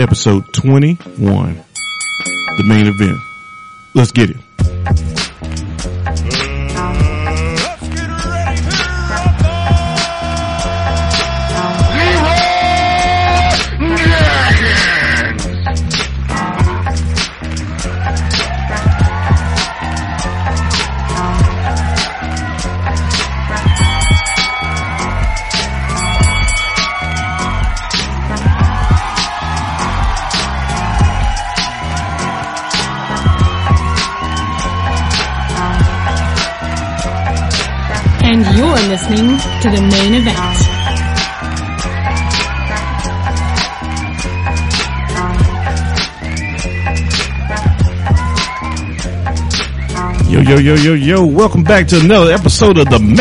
[0.00, 1.64] episode 21,
[2.56, 3.18] the main event.
[3.94, 4.36] Let's get it.
[39.70, 40.38] To the main event.
[50.30, 51.26] Yo, yo, yo, yo, yo.
[51.26, 53.18] Welcome back to another episode of the main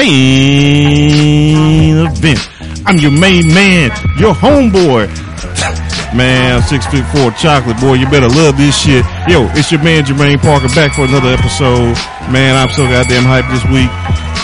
[2.05, 2.39] event.
[2.85, 5.07] I'm your main man, your homeboy.
[6.15, 7.95] Man, six foot four chocolate boy.
[7.95, 9.03] You better love this shit.
[9.27, 11.97] Yo, it's your man Jermaine Parker back for another episode.
[12.31, 13.91] Man, I'm so goddamn hyped this week.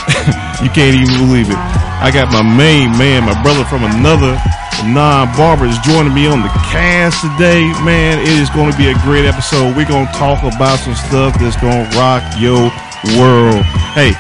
[0.63, 1.82] you can't even believe it.
[2.03, 4.35] I got my main man, my brother from another
[4.83, 7.63] non-barber is joining me on the cast today.
[7.87, 9.77] Man, it is going to be a great episode.
[9.77, 12.67] We're going to talk about some stuff that's going to rock your
[13.15, 13.63] world.
[13.95, 14.11] Hey,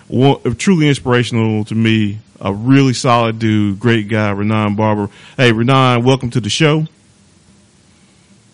[0.56, 5.10] truly inspirational to me, a really solid dude, great guy, Ranon Barber.
[5.36, 6.86] Hey, Ranon, welcome to the show.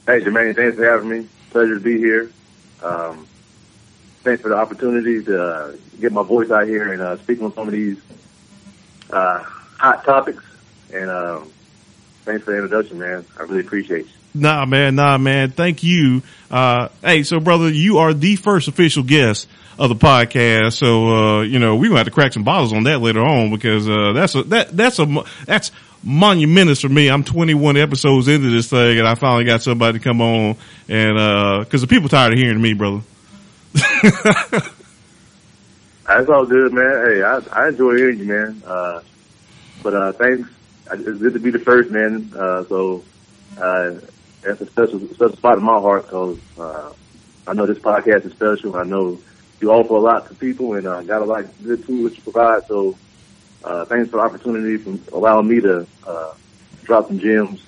[0.05, 1.29] Hey, Jermaine, thanks for having me.
[1.51, 2.29] Pleasure to be here.
[2.83, 3.25] Um,
[4.25, 7.55] thanks for the opportunity to uh, get my voice out here and uh, speak on
[7.55, 8.01] some of these
[9.11, 9.45] uh,
[9.79, 10.43] hot topics.
[10.93, 11.53] And um,
[12.29, 13.25] thanks for the introduction, man.
[13.39, 14.13] I really appreciate you.
[14.35, 15.51] Nah, man, nah, man.
[15.51, 16.23] Thank you.
[16.51, 20.75] Uh, hey, so brother, you are the first official guest of the podcast.
[20.75, 23.51] So, uh, you know, we're gonna have to crack some bottles on that later on
[23.51, 25.73] because, uh, that's a, that, that's a, that's
[26.05, 27.09] monumentous for me.
[27.09, 30.57] I'm 21 episodes into this thing and I finally got somebody to come on
[30.89, 33.01] and, uh, cause the people tired of hearing me, brother.
[36.07, 37.07] That's all good, man.
[37.07, 38.63] Hey, I, I enjoy hearing you, man.
[38.67, 39.01] Uh,
[39.83, 40.49] but uh, thanks.
[40.93, 42.33] It's good to be the first, man.
[42.35, 43.05] Uh, so
[43.61, 43.95] uh,
[44.43, 46.93] that's a special special spot in my heart because uh,
[47.47, 48.77] I know this podcast is special.
[48.77, 49.19] I know
[49.61, 52.23] you offer a lot to people and uh, got a lot of good tools you
[52.23, 52.67] provide.
[52.67, 52.97] So
[53.65, 56.35] uh, thanks for the opportunity for allowing me to uh,
[56.85, 57.65] drop some gems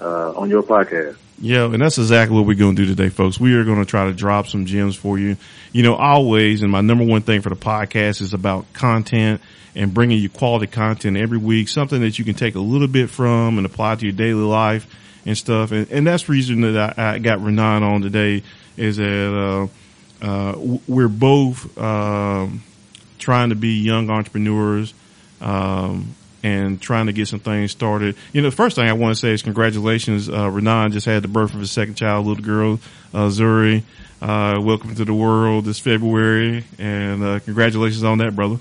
[0.00, 1.16] uh, on your podcast.
[1.38, 3.40] Yeah, and that's exactly what we're going to do today, folks.
[3.40, 5.36] We are going to try to drop some gems for you.
[5.72, 9.40] You know, always, and my number one thing for the podcast is about content
[9.74, 13.08] and bringing you quality content every week, something that you can take a little bit
[13.10, 14.86] from and apply to your daily life
[15.24, 15.72] and stuff.
[15.72, 18.42] And, and that's the reason that I, I got Ranon on today
[18.76, 19.68] is that,
[20.22, 22.62] uh, uh, we're both, um,
[23.18, 24.94] trying to be young entrepreneurs,
[25.40, 28.16] um, and trying to get some things started.
[28.32, 30.28] You know, the first thing I want to say is congratulations.
[30.28, 32.80] Uh, Ranon just had the birth of his second child, little girl,
[33.14, 33.84] uh, Zuri.
[34.20, 38.58] Uh, welcome to the world this February and, uh, congratulations on that, brother.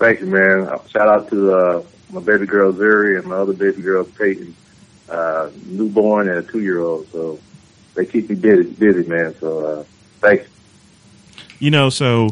[0.00, 0.66] Thank you, man.
[0.88, 4.56] Shout out to uh, my baby girl Zuri and my other baby girl Peyton,
[5.10, 7.06] uh, newborn and a two year old.
[7.12, 7.38] So
[7.94, 9.34] they keep me busy, busy, man.
[9.38, 9.84] So uh,
[10.20, 10.48] thanks.
[11.58, 12.30] You know, so,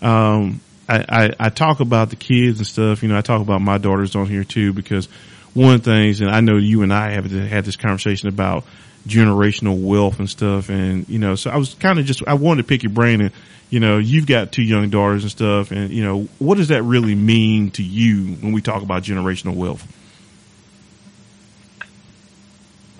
[0.00, 3.02] um, I, I, I talk about the kids and stuff.
[3.02, 5.04] You know, I talk about my daughters on here too because
[5.52, 8.64] one of the things, and I know you and I have had this conversation about
[9.06, 10.68] generational wealth and stuff.
[10.68, 13.20] And, you know, so I was kind of just, I wanted to pick your brain
[13.20, 13.32] and,
[13.70, 15.70] you know, you've got two young daughters and stuff.
[15.70, 19.54] And, you know, what does that really mean to you when we talk about generational
[19.54, 19.86] wealth?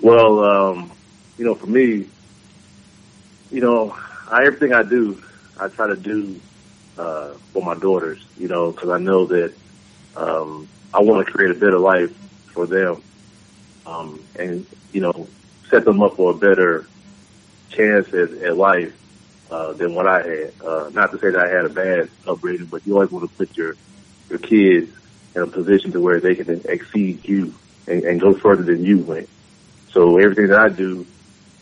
[0.01, 0.91] Well, um,
[1.37, 2.07] you know, for me,
[3.51, 3.95] you know,
[4.29, 5.21] I, everything I do,
[5.59, 6.39] I try to do
[6.97, 9.53] uh, for my daughters, you know, because I know that
[10.15, 12.11] um, I want to create a better life
[12.53, 13.01] for them,
[13.85, 15.27] um, and you know,
[15.71, 16.85] set them up for a better
[17.69, 18.93] chance at, at life
[19.49, 20.53] uh, than what I had.
[20.63, 23.35] Uh, not to say that I had a bad upbringing, but you always want to
[23.37, 23.75] put your
[24.29, 24.91] your kids
[25.35, 27.53] in a position to where they can exceed you
[27.87, 29.27] and, and go further than you went.
[29.91, 31.05] So everything that I do,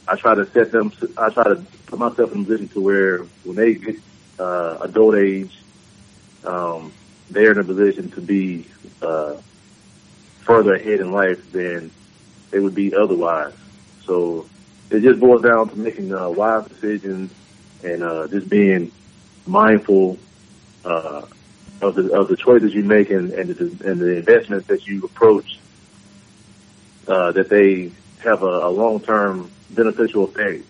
[0.08, 0.92] I try to set them.
[1.18, 3.96] I try to put myself in a position to where when they get
[4.40, 5.58] uh, adult age,
[6.46, 6.92] um,
[7.30, 8.66] they're in a position to be
[9.02, 9.36] uh,
[10.42, 11.92] further ahead in life than
[12.52, 13.54] they would be otherwise.
[14.10, 14.48] So
[14.90, 17.32] it just boils down to making uh, wise decisions
[17.84, 18.92] and uh, just being
[19.46, 20.18] mindful
[20.84, 21.28] uh,
[21.80, 25.04] of the of the choices you make and and the, and the investments that you
[25.04, 25.60] approach,
[27.08, 27.92] uh, that they
[28.24, 30.66] have a, a long term beneficial effect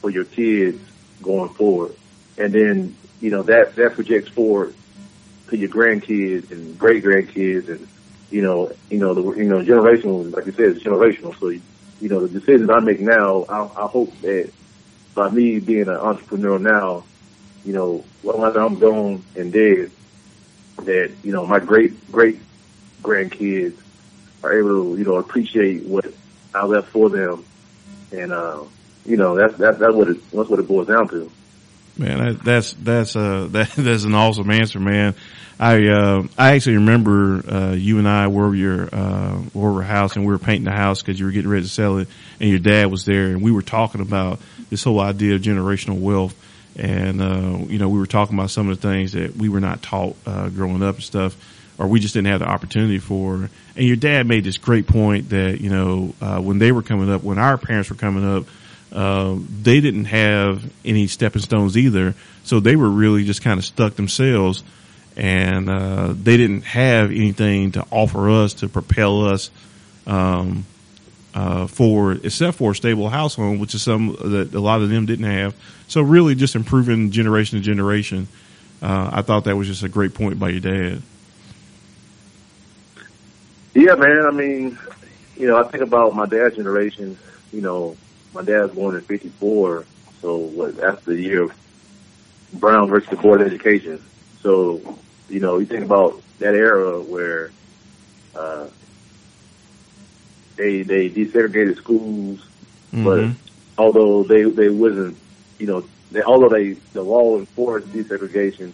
[0.00, 0.80] for your kids
[1.20, 1.94] going forward,
[2.38, 4.74] and then you know that that projects forward
[5.48, 7.86] to your grandkids and great grandkids and
[8.30, 11.38] you know you know the you know generational like you said it's generational.
[11.38, 11.60] So you,
[12.02, 14.50] you know the decisions I make now I, I hope that
[15.14, 17.04] by me being an entrepreneur now
[17.64, 19.92] you know when I'm gone and dead
[20.78, 22.40] that you know my great great
[23.02, 23.78] grandkids
[24.42, 26.12] are able to you know appreciate what
[26.52, 27.44] I left for them
[28.10, 28.64] and uh
[29.06, 31.30] you know that's that's that's what it that's what it boils down to.
[31.96, 35.14] Man, that's that's uh that, that's an awesome answer, man.
[35.60, 40.16] I uh I actually remember uh you and I were your uh were your house
[40.16, 42.08] and we were painting the house because you were getting ready to sell it,
[42.40, 44.40] and your dad was there, and we were talking about
[44.70, 46.34] this whole idea of generational wealth,
[46.76, 49.60] and uh you know we were talking about some of the things that we were
[49.60, 51.36] not taught uh growing up and stuff,
[51.78, 53.50] or we just didn't have the opportunity for.
[53.76, 57.10] And your dad made this great point that you know uh when they were coming
[57.10, 58.46] up, when our parents were coming up
[58.92, 62.14] uh, they didn't have any stepping stones either.
[62.44, 64.62] So they were really just kind of stuck themselves
[65.16, 69.50] and, uh, they didn't have anything to offer us to propel us,
[70.06, 70.64] um,
[71.34, 74.90] uh, forward except for a stable house home, which is some that a lot of
[74.90, 75.54] them didn't have.
[75.88, 78.28] So really just improving generation to generation.
[78.82, 81.02] Uh, I thought that was just a great point by your dad.
[83.74, 84.26] Yeah, man.
[84.26, 84.78] I mean,
[85.36, 87.16] you know, I think about my dad's generation,
[87.52, 87.96] you know,
[88.34, 89.84] my dad was born in '54,
[90.20, 90.76] so what?
[90.76, 91.52] That's the year of
[92.54, 94.02] Brown versus the Board of Education.
[94.40, 94.80] So,
[95.28, 97.50] you know, you think about that era where
[98.34, 98.66] uh,
[100.56, 102.40] they they desegregated schools,
[102.92, 103.04] mm-hmm.
[103.04, 103.30] but
[103.78, 105.16] although they they wasn't,
[105.58, 108.72] you know, they, although they the law enforced desegregation,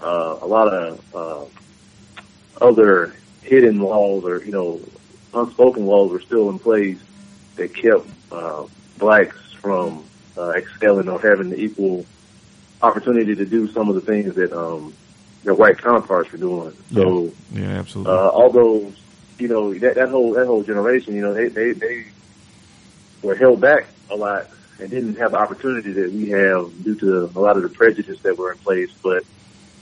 [0.00, 1.44] uh, a lot of uh,
[2.60, 4.80] other hidden laws or you know
[5.34, 6.98] unspoken laws were still in place
[7.56, 8.64] that kept uh,
[9.02, 10.04] blacks from
[10.38, 12.06] uh, excelling or having the equal
[12.80, 14.94] opportunity to do some of the things that um,
[15.42, 16.72] their white counterparts were doing.
[16.92, 18.12] So, yeah, yeah absolutely.
[18.12, 18.92] Uh, although
[19.38, 22.06] you know that, that whole that whole generation, you know, they they they
[23.22, 24.46] were held back a lot
[24.78, 28.20] and didn't have the opportunity that we have due to a lot of the prejudice
[28.20, 28.90] that were in place.
[29.02, 29.24] But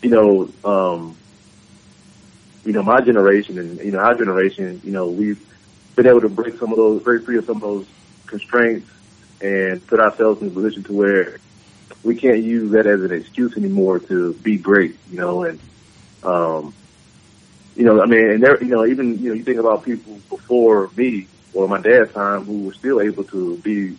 [0.03, 1.15] you know, um,
[2.65, 5.47] you know, my generation and you know our generation, you know, we've
[5.95, 7.87] been able to break some of those, break free of some of those
[8.27, 8.89] constraints
[9.41, 11.39] and put ourselves in a position to where
[12.03, 15.59] we can't use that as an excuse anymore to be great, you know, and,
[16.23, 16.75] um,
[17.77, 20.19] you know, I mean, and there, you know, even, you know, you think about people
[20.29, 23.97] before me or my dad's time who were still able to be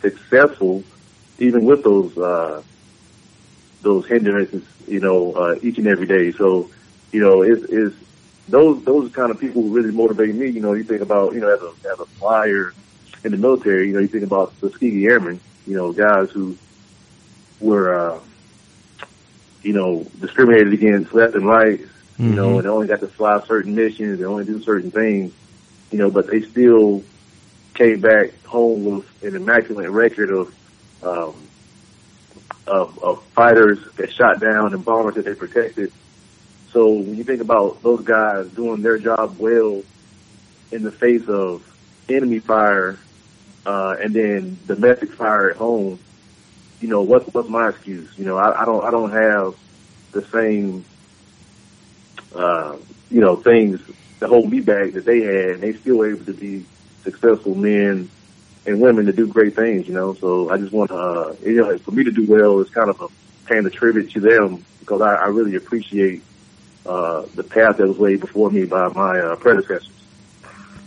[0.00, 0.84] successful
[1.38, 2.62] even with those, uh,
[3.82, 6.32] those hindrances, you know, uh, each and every day.
[6.32, 6.70] So,
[7.12, 7.94] you know, it's, it's
[8.48, 10.48] those, those kind of people who really motivate me.
[10.48, 12.72] You know, you think about, you know, as a, as a flyer,
[13.24, 16.56] in the military, you know, you think about the Tuskegee Airmen, you know, guys who
[17.60, 18.20] were, uh,
[19.62, 22.24] you know, discriminated against left and right, mm-hmm.
[22.24, 22.56] you know, mm-hmm.
[22.58, 25.32] and they only got to fly certain missions, they only do certain things,
[25.90, 27.02] you know, but they still
[27.74, 30.54] came back home with an immaculate record of,
[31.02, 31.34] um,
[32.66, 35.92] of, of fighters that shot down and bombers that they protected.
[36.72, 39.82] So when you think about those guys doing their job well
[40.72, 41.62] in the face of
[42.08, 42.98] enemy fire
[43.66, 45.98] uh, and then domestic fire at home,
[46.80, 48.08] you know, what's, what's my excuse?
[48.16, 49.56] You know, I, I don't, I don't have
[50.12, 50.84] the same,
[52.34, 52.76] uh,
[53.10, 53.80] you know, things
[54.20, 56.64] to hold me back that they had and they still able to be
[57.02, 58.08] successful men
[58.66, 61.56] and women to do great things, you know, so I just want to, uh, you
[61.56, 63.08] know, for me to do well is kind of a
[63.48, 66.22] paying a tribute to them because I, I really appreciate,
[66.84, 69.90] uh, the path that was laid before me by my, uh, predecessors.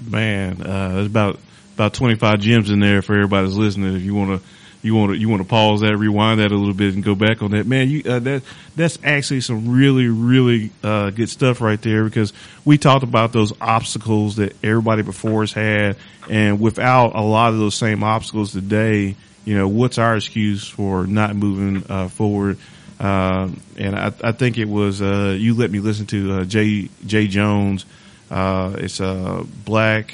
[0.07, 1.39] Man, uh, it's about
[1.79, 3.95] about 25 gems in there for everybody that's listening.
[3.95, 4.47] If you want to,
[4.81, 7.15] you want to, you want to pause that, rewind that a little bit and go
[7.15, 7.65] back on that.
[7.65, 8.43] Man, you, uh, that,
[8.75, 12.33] that's actually some really, really, uh, good stuff right there because
[12.65, 15.95] we talked about those obstacles that everybody before us had.
[16.29, 21.07] And without a lot of those same obstacles today, you know, what's our excuse for
[21.07, 22.57] not moving, uh, forward?
[22.99, 26.89] Uh, and I, I, think it was, uh, you let me listen to, uh, Jay,
[27.05, 27.85] Jay Jones.
[28.29, 30.13] Uh, it's a black,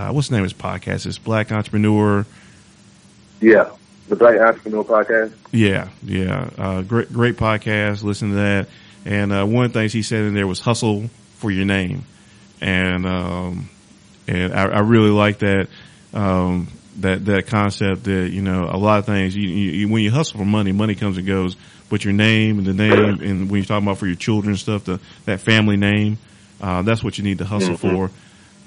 [0.00, 1.04] uh, what's the name of his podcast?
[1.06, 2.24] It's Black Entrepreneur.
[3.40, 3.70] Yeah,
[4.08, 5.32] the Black Entrepreneur podcast.
[5.52, 8.02] Yeah, yeah, uh, great, great podcast.
[8.02, 8.68] Listen to that.
[9.04, 12.04] And uh, one of the things he said in there was hustle for your name,
[12.60, 13.68] and um,
[14.26, 15.68] and I, I really like that.
[16.14, 20.10] Um, that that concept that you know a lot of things you, you when you
[20.10, 21.56] hustle for money, money comes and goes,
[21.88, 24.58] but your name and the name and when you're talking about for your children and
[24.58, 26.18] stuff, the that family name,
[26.60, 27.78] uh, that's what you need to hustle Mhm.
[27.78, 28.10] for.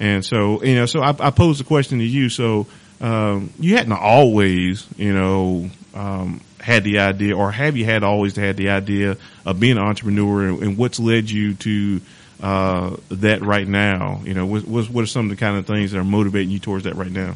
[0.00, 2.28] And so you know, so I, I posed the question to you.
[2.28, 2.66] So
[3.00, 8.36] um, you hadn't always, you know, um, had the idea, or have you had always
[8.36, 12.00] had the idea of being an entrepreneur, and, and what's led you to
[12.42, 14.20] uh, that right now?
[14.24, 16.58] You know, what, what are some of the kind of things that are motivating you
[16.58, 17.34] towards that right now?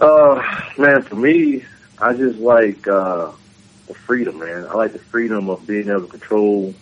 [0.00, 0.42] Uh,
[0.76, 1.64] man, for me,
[1.98, 3.30] I just like uh,
[3.86, 4.66] the freedom, man.
[4.66, 6.74] I like the freedom of being able to control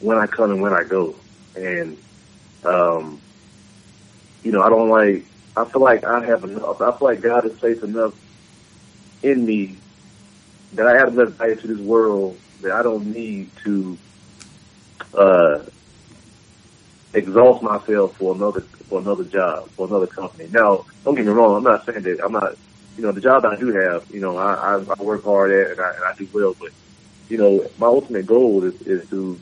[0.00, 1.14] when I come and when I go,
[1.58, 1.96] and
[2.64, 3.20] um,
[4.42, 5.24] you know, I don't like.
[5.56, 6.80] I feel like I have enough.
[6.80, 8.14] I feel like God has placed enough
[9.22, 9.76] in me
[10.74, 13.98] that I have enough value to this world that I don't need to
[15.14, 15.58] uh,
[17.14, 20.48] exhaust myself for another for another job for another company.
[20.50, 21.56] Now, don't get me wrong.
[21.56, 22.56] I'm not saying that I'm not.
[22.96, 25.70] You know, the job I do have, you know, I, I, I work hard at
[25.70, 26.54] and I, and I do well.
[26.58, 26.70] But
[27.28, 29.40] you know, my ultimate goal is, is to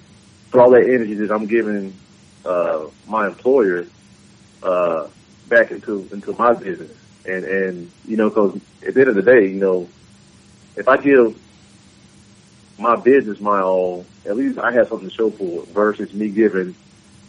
[0.51, 1.99] put all that energy that I'm giving
[2.47, 3.87] uh, my employer
[4.63, 5.09] uh,
[5.49, 6.93] back into into my business.
[7.27, 9.89] And and you know, because at the end of the day, you know,
[10.77, 11.37] if I give
[12.79, 15.69] my business my all, at least I have something to show for it.
[15.69, 16.75] Versus me giving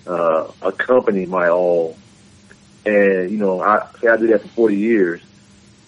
[0.05, 1.97] uh, a company my all,
[2.86, 5.21] and you know, I say I did that for 40 years,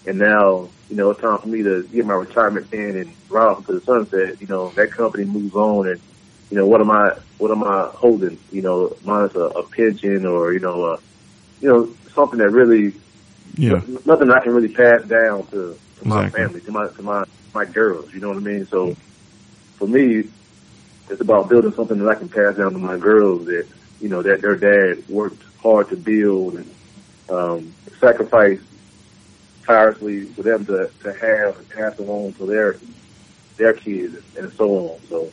[0.06, 3.46] and now you know it's time for me to get my retirement in and ride
[3.46, 4.40] off into the sunset.
[4.40, 6.00] You know, that company moves on, and
[6.50, 8.38] you know, what am I, what am I holding?
[8.50, 10.96] You know, mine's a, a pension or you know, uh,
[11.60, 12.94] you know, something that really
[13.56, 16.40] Yeah, nothing I can really pass down to, to my Exactly.
[16.40, 18.10] family, to my to my my girls.
[18.12, 18.66] You know what I mean?
[18.70, 18.96] So
[19.78, 20.24] for me,
[21.10, 23.68] it's about building something that I can pass down to my girls that
[24.00, 26.74] you know that their dad worked hard to build and
[27.28, 28.62] um, sacrificed
[29.66, 32.80] tirelessly for them to to have and pass along to their
[33.58, 35.00] their kids and so on.
[35.08, 35.32] So.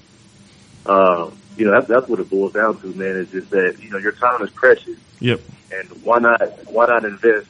[0.88, 3.90] Um, you know, that's, that's what it boils down to, man, is just that, you
[3.90, 5.42] know, your time is precious yep,
[5.72, 6.42] and why not
[6.72, 7.48] why not invest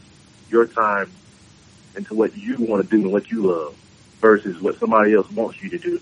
[0.49, 1.11] your time
[1.95, 3.75] into what you want to do and what you love
[4.21, 5.99] versus what somebody else wants you to do.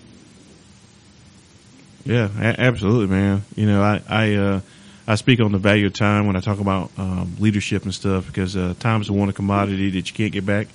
[2.06, 3.44] yeah, a- absolutely, man.
[3.56, 4.62] You know, I I uh,
[5.08, 8.27] I speak on the value of time when I talk about um, leadership and stuff
[8.27, 10.68] because uh, time is the one commodity that you can't get back.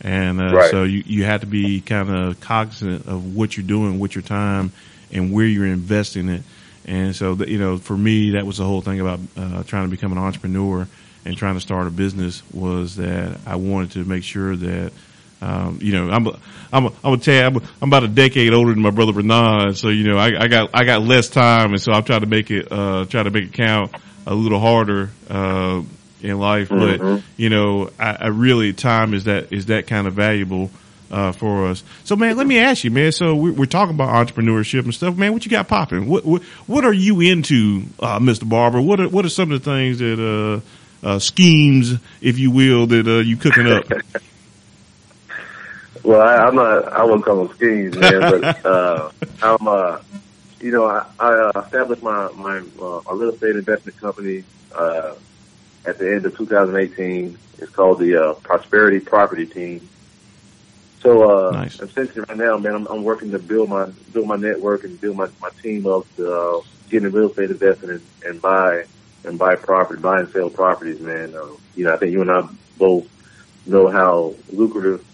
[0.00, 0.70] And uh, Right.
[0.70, 4.22] so you, you have to be kind of cognizant of what you're doing with your
[4.22, 4.72] time
[5.12, 6.42] and where you're investing it.
[6.86, 9.90] And so, you know, for me, that was the whole thing about uh, trying to
[9.90, 10.86] become an entrepreneur
[11.24, 14.92] and trying to start a business was that I wanted to make sure that,
[15.40, 16.38] um, you know, I'm, a,
[16.72, 19.76] I'm, a, I'm a you, I'm, I'm about a decade older than my brother Bernard.
[19.78, 21.70] So, you know, I, I got, I got less time.
[21.72, 23.90] And so I'm trying to make it, uh, try to make it count
[24.26, 25.80] a little harder, uh,
[26.22, 26.68] in life.
[26.76, 27.22] But, Mhm.
[27.38, 30.70] you know, I, I really, time is that, is that kind of valuable,
[31.14, 31.84] uh, for us.
[32.02, 33.12] So man, let me ask you, man.
[33.12, 35.32] So we're, we're talking about entrepreneurship and stuff, man.
[35.32, 36.08] What you got popping?
[36.08, 38.48] What, what, what are you into, uh, Mr.
[38.48, 38.80] Barber?
[38.80, 42.88] What are, what are some of the things that, uh, uh, schemes, if you will,
[42.88, 43.84] that, uh, you cooking up?
[46.02, 49.10] Well, I, I'm not, I wouldn't call them schemes, man, but, uh,
[49.42, 50.00] I'm, uh,
[50.60, 54.44] you know, I, I uh, established my, my, uh, my real estate investment company,
[54.74, 55.14] uh,
[55.86, 57.38] at the end of 2018.
[57.56, 59.88] It's called the, uh, Prosperity Property Team.
[61.04, 61.80] So, uh, Nice.
[61.80, 65.16] essentially right now, man, I'm, I'm working to build my, build my network and build
[65.16, 68.84] my, my team up to, uh, get in real estate investing and, and buy,
[69.24, 71.34] and buy property, buy and sell properties, man.
[71.34, 73.06] Uh, you know, I think you and I both
[73.66, 75.04] know how lucrative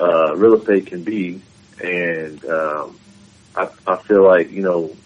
[0.00, 1.42] uh, real estate can be,
[1.80, 2.98] and um,
[3.54, 4.96] I, I feel like you know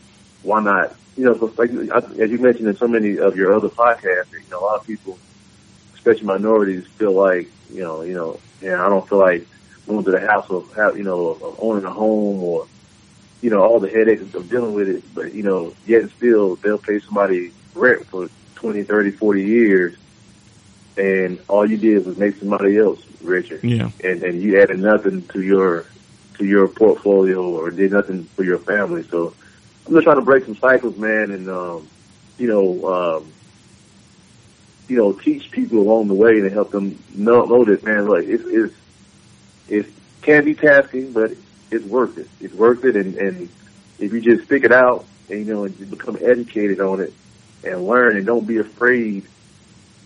[0.43, 0.97] why not?
[1.17, 4.51] You know, like I- as you mentioned in so many of your other podcasts, you
[4.51, 5.19] know, a lot of people,
[5.95, 9.47] especially minorities, feel like you know, you know, yeah, I don't feel like
[9.89, 12.67] going to the house of you know of owning a home or
[13.43, 16.57] you know all the headaches of dealing with it, but you know, yet and still
[16.57, 19.95] they'll pay somebody rent for 20, 30, 40 years.
[20.97, 23.91] And all you did was make somebody else richer Yeah.
[24.03, 25.87] and and you added nothing to your
[26.39, 29.05] to your portfolio or did nothing for your family.
[29.11, 29.35] So
[29.87, 31.89] I'm just trying to break some cycles, man, and um,
[32.39, 33.33] you know, um,
[34.89, 38.25] you know, teach people along the way and help them know know that man, look,
[38.25, 38.75] it's it's
[39.69, 39.87] it
[40.23, 41.33] can be tasking, but
[41.71, 42.29] it's worth it.
[42.41, 43.49] It's worth it, and and
[43.99, 47.13] if you just stick it out and you know and become educated on it
[47.65, 49.27] and learn and don't be afraid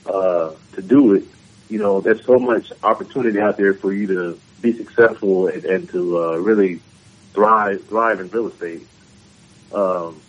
[0.07, 1.25] uh, to do it,
[1.69, 5.88] you know, there's so much opportunity out there for you to be successful and, and
[5.90, 6.81] to uh, really
[7.33, 8.87] thrive thrive in real estate.
[9.73, 10.21] Um,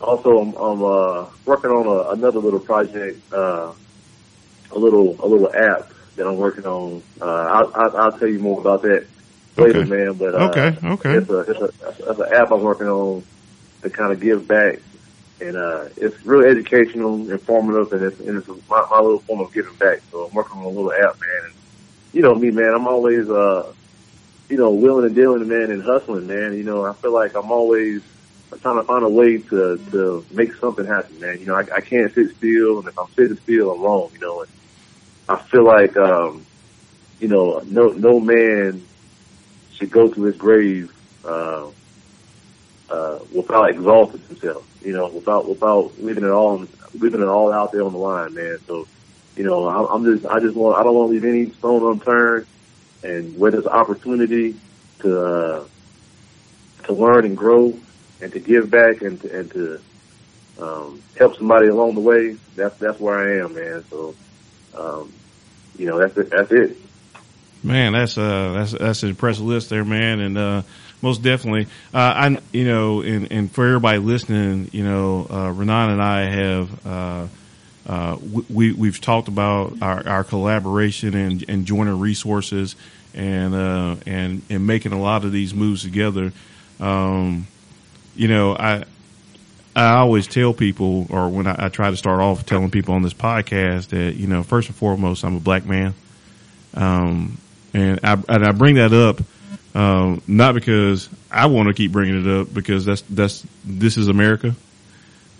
[0.00, 3.72] also, I'm, I'm uh, working on a, another little project uh,
[4.72, 7.02] a little a little app that I'm working on.
[7.20, 9.06] Uh, I'll, I'll, I'll tell you more about that
[9.56, 9.90] later, Okay.
[9.90, 10.12] man.
[10.14, 11.16] But uh, Okay, okay.
[11.16, 13.24] it's a it's a it's an app I'm working on
[13.82, 14.80] to kind of give back,
[15.40, 19.52] and uh, it's really educational, informative, and it's and it's my, my little form of
[19.52, 20.00] giving back.
[20.10, 21.44] So I'm working on a little app, man.
[21.44, 21.54] And
[22.12, 22.72] you know me, man.
[22.74, 23.72] I'm always uh,
[24.48, 26.56] you know, willing and dealing, man, and hustling, man.
[26.56, 28.02] You know, I feel like I'm always
[28.62, 31.38] trying to find a way to to make something happen, man.
[31.40, 34.10] You know, I, I can't sit still, and if I'm sitting still, I'm wrong.
[34.12, 34.50] You know, and
[35.28, 36.44] I feel like um,
[37.20, 38.82] you know, no no man
[39.72, 40.92] should go to his grave
[41.24, 41.66] uh,
[42.90, 44.66] uh, without exalting himself.
[44.84, 48.34] You know, without without leaving it all leaving it all out there on the line,
[48.34, 48.58] man.
[48.66, 48.86] So,
[49.36, 51.90] you know, I'm, I'm just I just want I don't want to leave any stone
[51.90, 52.46] unturned,
[53.02, 54.56] and where there's opportunity
[55.00, 55.64] to uh,
[56.84, 57.74] to learn and grow
[58.20, 59.80] and to give back and to, and to
[60.60, 62.36] um, help somebody along the way.
[62.56, 63.84] That's that's where I am, man.
[63.90, 64.14] So,
[64.76, 65.12] um,
[65.78, 66.30] you know, that's it.
[66.30, 66.76] That's it.
[67.62, 70.62] Man, that's uh that's that's an impressive list there, man, and uh
[71.00, 71.66] most definitely.
[71.94, 76.20] Uh I you know, and and for everybody listening, you know, uh Ranon and I
[76.24, 77.26] have uh
[77.86, 78.18] uh
[78.50, 82.76] we we've talked about our our collaboration and and joining resources
[83.14, 86.32] and uh and and making a lot of these moves together.
[86.80, 87.46] Um
[88.14, 88.84] you know, I
[89.76, 93.02] I always tell people, or when I, I try to start off telling people on
[93.02, 95.94] this podcast that, you know, first and foremost, I'm a black man.
[96.74, 97.38] Um,
[97.72, 99.20] and I, and I bring that up,
[99.76, 104.06] um, not because I want to keep bringing it up because that's, that's, this is
[104.06, 104.54] America.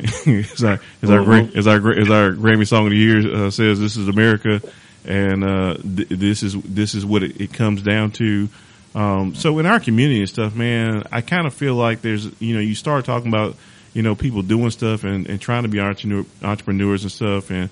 [0.26, 3.50] as our, as our, Gra- as our, as our Grammy song of the year uh,
[3.50, 4.60] says, this is America.
[5.04, 8.48] And, uh, th- this is, this is what it, it comes down to.
[8.96, 12.54] Um, so in our community and stuff, man, I kind of feel like there's, you
[12.54, 13.54] know, you start talking about,
[13.94, 17.50] you know, people doing stuff and, and trying to be entrepreneur, entrepreneurs and stuff.
[17.50, 17.70] And,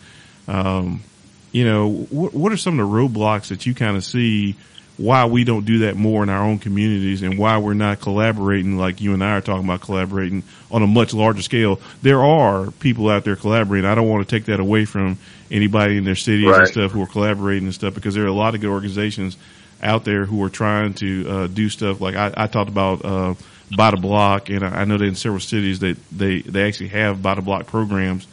[0.49, 1.02] um,
[1.50, 4.57] you know, what, what are some of the roadblocks that you kind of see
[4.97, 8.77] why we don't do that more in our own communities and why we're not collaborating
[8.77, 11.81] like you and I are talking about collaborating on a much larger scale?
[12.03, 13.88] There are people out there collaborating.
[13.88, 15.18] I don't want to take that away from
[15.51, 18.33] anybody in their cities and stuff who are collaborating and stuff because there are a
[18.33, 19.37] lot of good organizations
[19.83, 23.35] out there who are trying to uh, do stuff like I, I talked about uh,
[23.76, 27.22] by the block, and I know that in several cities that they they actually have
[27.22, 28.26] by the block programs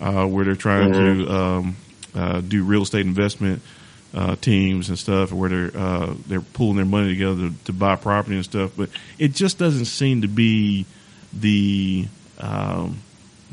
[0.00, 1.76] uh, where they're trying to um,
[2.14, 3.62] uh, do real estate investment
[4.14, 7.96] uh, teams and stuff, where they're uh, they're pulling their money together to, to buy
[7.96, 8.72] property and stuff.
[8.76, 10.86] But it just doesn't seem to be
[11.32, 12.06] the
[12.38, 12.98] um,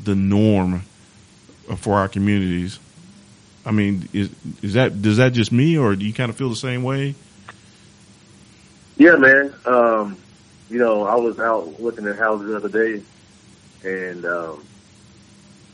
[0.03, 0.83] the norm
[1.77, 2.79] for our communities.
[3.65, 4.29] I mean, is
[4.61, 7.15] is that does that just me, or do you kind of feel the same way?
[8.97, 9.53] Yeah, man.
[9.65, 10.17] Um,
[10.71, 13.03] you know, I was out looking at houses the other day,
[13.83, 14.63] and um,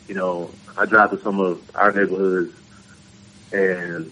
[0.08, 2.52] you know, I drive to some of our neighborhoods,
[3.52, 4.12] and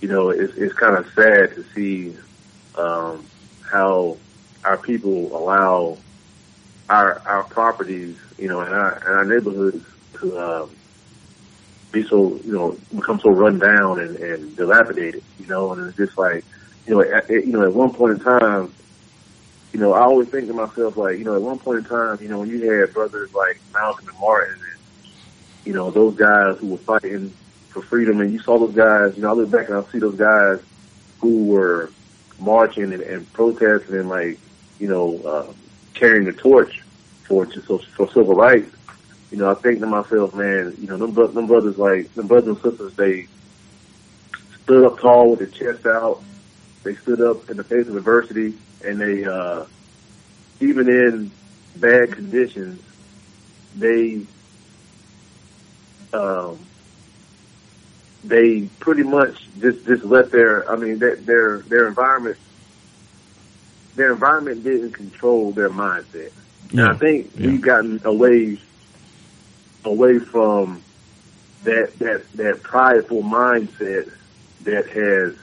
[0.00, 2.16] you know, it's it's kind of sad to see
[2.74, 3.24] um,
[3.70, 4.16] how
[4.64, 5.96] our people allow
[6.88, 10.70] our our properties, you know, in our in our neighborhoods to um,
[11.92, 15.96] be so you know become so run down and, and dilapidated, you know, and it's
[15.96, 16.44] just like
[16.88, 18.72] you know, at- you know, at one point in time,
[19.72, 22.18] you know, I always think to myself, like, you know, at one point in time,
[22.20, 25.10] you know, when you had brothers like Malcolm and Martin and,
[25.64, 27.30] you know, those guys who were fighting
[27.68, 29.98] for freedom and you saw those guys, you know, I look back and I see
[29.98, 30.60] those guys
[31.20, 31.90] who were
[32.38, 34.38] marching and, and protesting and like,
[34.78, 35.52] you know, uh,
[35.94, 36.82] carrying the torch
[37.24, 38.74] for, for, civil rights.
[39.30, 42.56] You know, I think to myself, man, you know, them, them brothers like, them brothers
[42.56, 43.26] and sisters, they
[44.62, 46.22] stood up tall with their chest out.
[46.84, 49.64] They stood up in the face of adversity and they, uh,
[50.60, 51.30] even in
[51.76, 52.82] bad conditions,
[53.76, 54.20] they,
[56.12, 56.58] um,
[58.24, 62.36] they pretty much just, just let their, I mean, their, their, their environment,
[63.96, 66.32] their environment didn't control their mindset.
[66.70, 67.50] And I think Yeah.
[67.50, 68.58] we've gotten away,
[69.84, 70.82] away from
[71.64, 74.10] that, that, that prideful mindset
[74.64, 75.34] that has,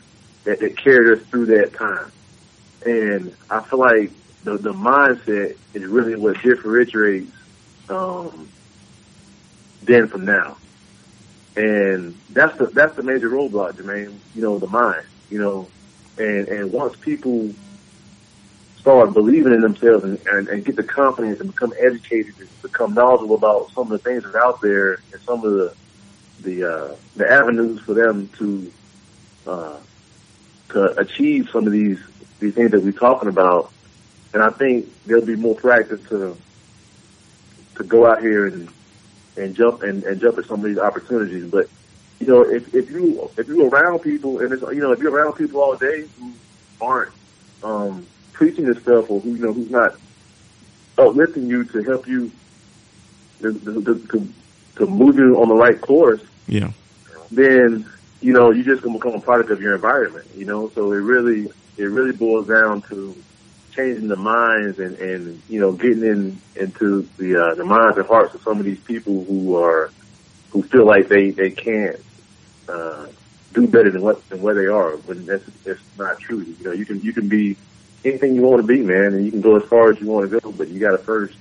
[0.44, 2.12] that, that carried us through that time.
[2.86, 4.12] And I feel like
[4.44, 7.32] the, the mindset is really what differentiates,
[7.90, 8.48] um,
[9.84, 10.58] then from now.
[11.56, 15.68] And that's the, that's the major roadblock, Jermaine, you know, the mind, you know,
[16.18, 17.52] and, and once people
[18.78, 22.94] start believing in themselves and, and, and get the confidence and become educated and become
[22.94, 25.74] knowledgeable about some of the things that are out there and some of the,
[26.42, 28.72] the, uh, the avenues for them to,
[29.48, 29.78] uh,
[30.70, 32.00] to achieve some of these,
[32.40, 33.72] these things that we're talking about.
[34.34, 36.38] And I think they'll be more proactive to,
[37.78, 38.70] to go out here and,
[39.38, 41.50] and jump and, and jump at some of these opportunities.
[41.50, 41.70] But
[42.20, 45.12] you know, if, if you, if you're around people and it's, you know, if you're
[45.12, 46.34] around people all day who
[46.82, 47.12] aren't,
[47.64, 49.96] um, preaching this stuff or who, you know, who's not
[50.98, 52.32] uplifting you to help you
[53.42, 54.34] to, to, to,
[54.76, 56.72] to move you on the right course, Yeah.
[57.32, 57.86] then
[58.22, 60.28] you know you just gonna become a product of your environment.
[60.36, 63.16] You know, so it really it really boils down to
[63.76, 68.08] changing the minds and and you know getting in into the uh, the minds and
[68.08, 69.92] hearts of some of these people who are
[70.52, 72.00] who feel like they they can't
[72.70, 73.08] uh,
[73.54, 74.96] do better than what than where they are.
[74.98, 76.42] When that's that's not true.
[76.42, 77.58] You know, you can you can be
[78.06, 80.30] anything you want to be, man, and you can go as far as you want
[80.30, 81.36] to go, but you got to first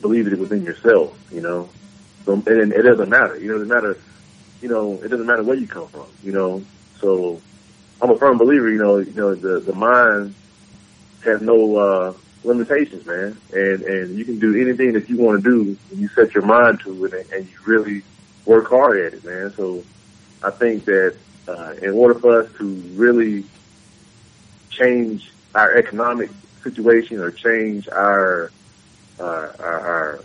[0.00, 1.16] believe it within yourself.
[1.32, 1.68] You know,
[2.24, 3.38] so and it doesn't matter.
[3.38, 3.98] You know, it doesn't matter.
[4.60, 6.06] You know, it doesn't matter where you come from.
[6.22, 6.64] You know,
[7.00, 7.40] so
[8.02, 8.70] I'm a firm believer.
[8.70, 10.34] You know, you know the the mind
[11.24, 15.50] has no uh, limitations, man, and and you can do anything that you want to
[15.50, 18.02] do you set your mind to it, and, and you really
[18.46, 19.52] work hard at it, man.
[19.54, 19.84] So
[20.42, 23.44] I think that uh, in order for us to really
[24.70, 26.30] change our economic
[26.62, 28.50] situation or change our
[29.18, 30.20] uh, our, our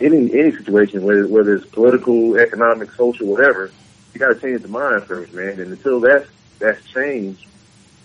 [0.00, 3.70] any any situation, whether whether it's political, economic, social, whatever,
[4.12, 5.60] you got to change the mind first, man.
[5.60, 7.46] And until that's that's change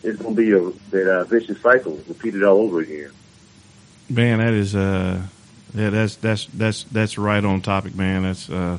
[0.03, 3.11] is going to be a that uh, vicious cycle repeated all over again.
[4.09, 5.21] Man, that is uh,
[5.73, 8.23] yeah, that's that's that's that's right on topic, man.
[8.23, 8.77] That's uh,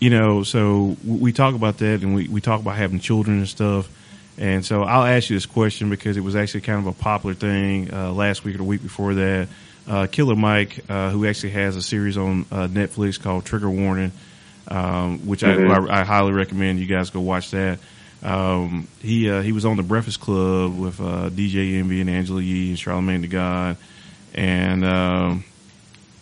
[0.00, 3.48] you know, so we talk about that, and we we talk about having children and
[3.48, 3.88] stuff.
[4.36, 7.34] And so I'll ask you this question because it was actually kind of a popular
[7.34, 9.48] thing uh, last week or the week before that.
[9.86, 14.10] Uh, Killer Mike, uh, who actually has a series on uh, Netflix called Trigger Warning,
[14.68, 15.88] um, which Mhm.
[15.88, 17.78] I, I, I highly recommend you guys go watch that.
[18.24, 22.40] Um, he uh, he was on the Breakfast Club with uh, DJ Envy and Angela
[22.40, 23.76] Yee and Charlamagne the God,
[24.34, 25.44] and um,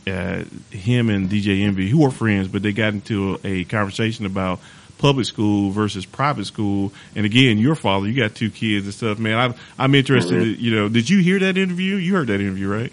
[0.09, 4.27] uh, him and DJ Envy, who were friends, but they got into a, a conversation
[4.27, 4.59] about
[4.99, 6.93] public school versus private school.
[7.17, 9.39] And again, your father, you got two kids and stuff, man.
[9.39, 10.43] I'm I'm interested.
[10.43, 10.61] Mhm.
[10.61, 11.97] You know, did you hear that interview?
[11.97, 12.93] You heard that interview, right?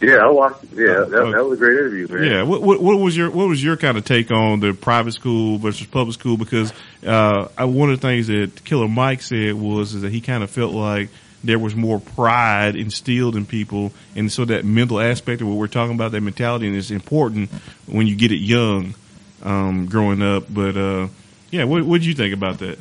[0.00, 0.64] Yeah, I watched.
[0.72, 2.24] Yeah, that, Uh, that was a great interview, man.
[2.24, 2.42] Yeah.
[2.42, 5.58] What, what what was your what was your kind of take on the private school
[5.58, 6.38] versus public school?
[6.38, 6.72] Because
[7.06, 10.42] uh, I, one of the things that Killer Mike said was is that he kind
[10.42, 11.10] of felt like
[11.44, 15.66] there was more pride instilled in people, and so that mental aspect of what we're
[15.66, 17.50] talking about, that mentality, and it's important
[17.86, 18.94] when you get it young,
[19.42, 20.44] um, growing up.
[20.48, 21.08] But uh,
[21.50, 22.78] yeah, what what did you think about that?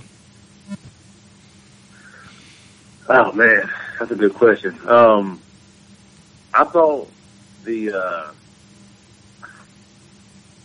[3.09, 4.77] Oh man, that's a good question.
[4.87, 5.41] Um,
[6.53, 7.09] I thought
[7.63, 8.31] the uh,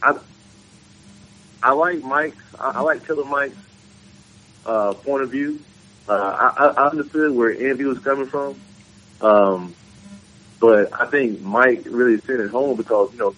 [0.03, 0.19] I
[1.63, 3.57] I like Mike's I, I like Killer Mike's
[4.67, 5.61] uh, point of view.
[6.09, 8.61] Uh, I, I understood where Envy was coming from,
[9.23, 9.75] um,
[10.61, 13.35] but I think Mike really sent it home because you know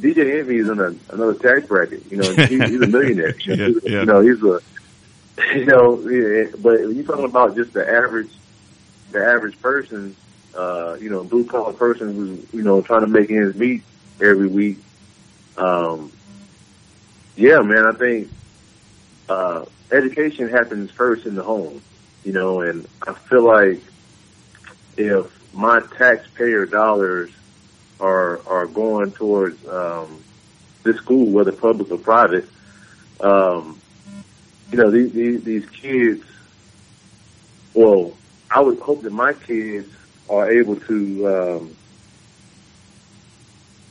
[0.00, 2.10] DJ Envy is in a, another tax bracket.
[2.10, 3.34] You know, he, he's a millionaire.
[3.44, 4.00] Yeah, yeah.
[4.00, 4.60] You know, he's a
[5.54, 8.30] you know, yeah, but you're talking about just the average,
[9.10, 10.14] the average person,
[10.56, 13.82] uh, you know, blue collar person who's, you know, trying to make ends meet
[14.20, 14.78] every week.
[15.56, 16.12] Um,
[17.36, 18.30] yeah, man, I think,
[19.28, 21.82] uh, education happens first in the home,
[22.24, 23.80] you know, and I feel like
[24.96, 27.30] if my taxpayer dollars
[28.00, 30.22] are, are going towards, um,
[30.82, 32.46] this school, whether public or private,
[33.20, 33.80] um,
[34.70, 36.24] you know, these, these, these kids,
[37.72, 38.12] well,
[38.50, 39.88] I would hope that my kids
[40.28, 41.76] are able to, um,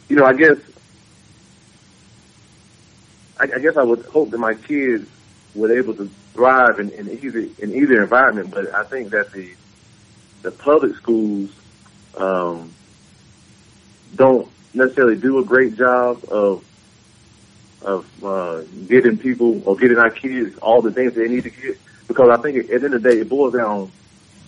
[0.10, 0.58] you know, I guess,
[3.40, 5.08] I, I guess I would hope that my kids
[5.56, 9.50] would able to thrive in, in either, in either environment, but I think that the,
[10.42, 11.52] the public schools,
[12.18, 12.72] um,
[14.16, 16.64] don't necessarily do a great job of
[17.82, 21.78] of uh, getting people or getting our kids all the things they need to get.
[22.08, 23.92] Because I think at the end of the day, it boils down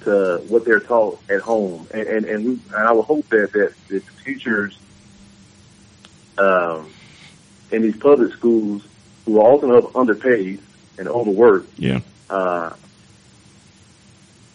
[0.05, 3.51] to what they're taught at home, and and and, we, and I would hope that
[3.53, 4.77] that the teachers
[6.37, 6.89] um,
[7.71, 8.85] in these public schools
[9.25, 10.59] who are often underpaid
[10.97, 11.99] and overworked, Yeah.
[12.29, 12.71] uh,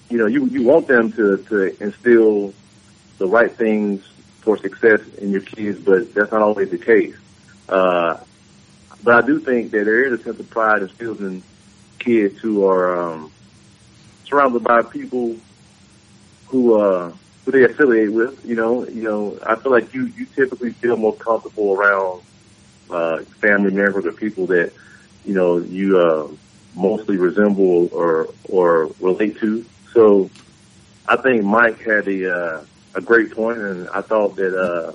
[0.08, 2.54] you know, you you want them to to instill
[3.18, 4.02] the right things
[4.40, 7.14] for success in your kids, but that's not always the case.
[7.68, 8.16] Uh,
[9.04, 11.42] but I do think that there is a sense of pride instilled in
[11.98, 13.30] kids who are um,
[14.30, 15.36] surrounded by people
[16.46, 17.12] who uh,
[17.44, 18.44] who they affiliate with.
[18.46, 22.22] You know, you know, I feel like you you typically feel more comfortable around
[22.88, 24.72] uh, family members or people that
[25.24, 26.28] you know you uh,
[26.74, 29.66] mostly resemble or or relate to.
[29.92, 30.30] So
[31.06, 32.64] I think Mike had a uh,
[32.94, 34.92] a great point, and I thought that uh,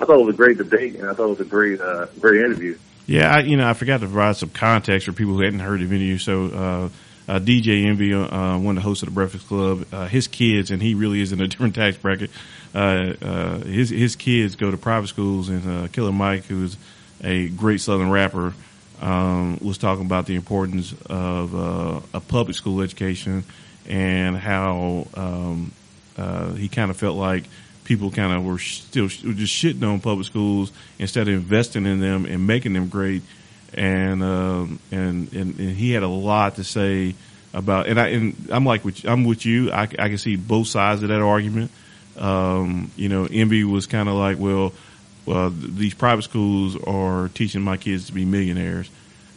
[0.00, 2.06] I thought it was a great debate, and I thought it was a great uh,
[2.20, 2.78] great interview.
[3.06, 5.80] Yeah, I, you know, I forgot to provide some context for people who hadn't heard
[5.80, 6.16] the video.
[6.16, 6.88] So, uh,
[7.28, 10.70] uh, DJ Envy, uh, one of the hosts of the Breakfast Club, uh, his kids,
[10.70, 12.30] and he really is in a different tax bracket.
[12.74, 16.76] Uh, uh, his his kids go to private schools, and uh, Killer Mike, who's
[17.24, 18.54] a great Southern rapper,
[19.00, 23.44] um, was talking about the importance of uh, a public school education
[23.88, 25.72] and how um,
[26.16, 27.44] uh, he kind of felt like
[27.84, 32.26] people kind of were still just shitting on public schools instead of investing in them
[32.26, 33.22] and making them great.
[33.74, 37.14] And um, and, and and he had a lot to say
[37.52, 39.70] about and I and I'm like with, I'm with you.
[39.72, 41.70] I, I can see both sides of that argument.
[42.18, 44.72] Um, you know, Envy was kind of like, well,
[45.26, 48.88] well, th- these private schools are teaching my kids to be millionaires,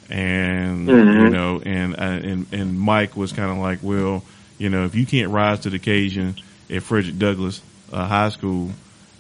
[0.10, 1.24] and Mhm.
[1.24, 4.24] you know, and uh, and and Mike was kind of like, well,
[4.58, 6.36] you know, if you can't rise to the occasion
[6.70, 7.62] at Frederick Douglass
[7.92, 8.72] uh, High School,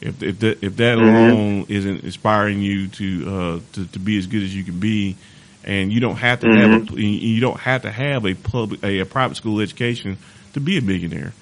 [0.01, 0.99] if if that, if that Mhm.
[0.99, 5.15] alone isn't inspiring you to uh to, to be as good as you can be,
[5.63, 8.99] and you don't have to have a you don't have to have a public a,
[8.99, 10.17] a private school education
[10.53, 11.33] to be a millionaire.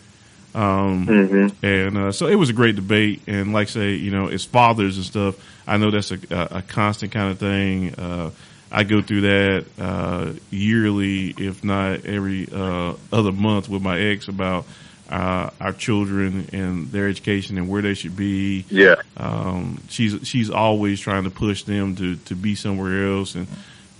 [0.56, 1.65] Um, Mm-hmm.
[1.65, 3.22] and uh, so it was a great debate.
[3.28, 5.36] And like say, you know, as fathers and stuff,
[5.67, 7.93] I know that's a, a, a constant kind of thing.
[7.96, 8.32] Uh,
[8.72, 14.28] I go through that uh, yearly, if not every uh, other month, with my ex
[14.28, 14.65] about
[15.10, 18.65] uh, our children and their education and where they should be.
[18.70, 18.96] Yeah.
[19.15, 23.48] Um, she's she's always trying to push them to, to be somewhere else, and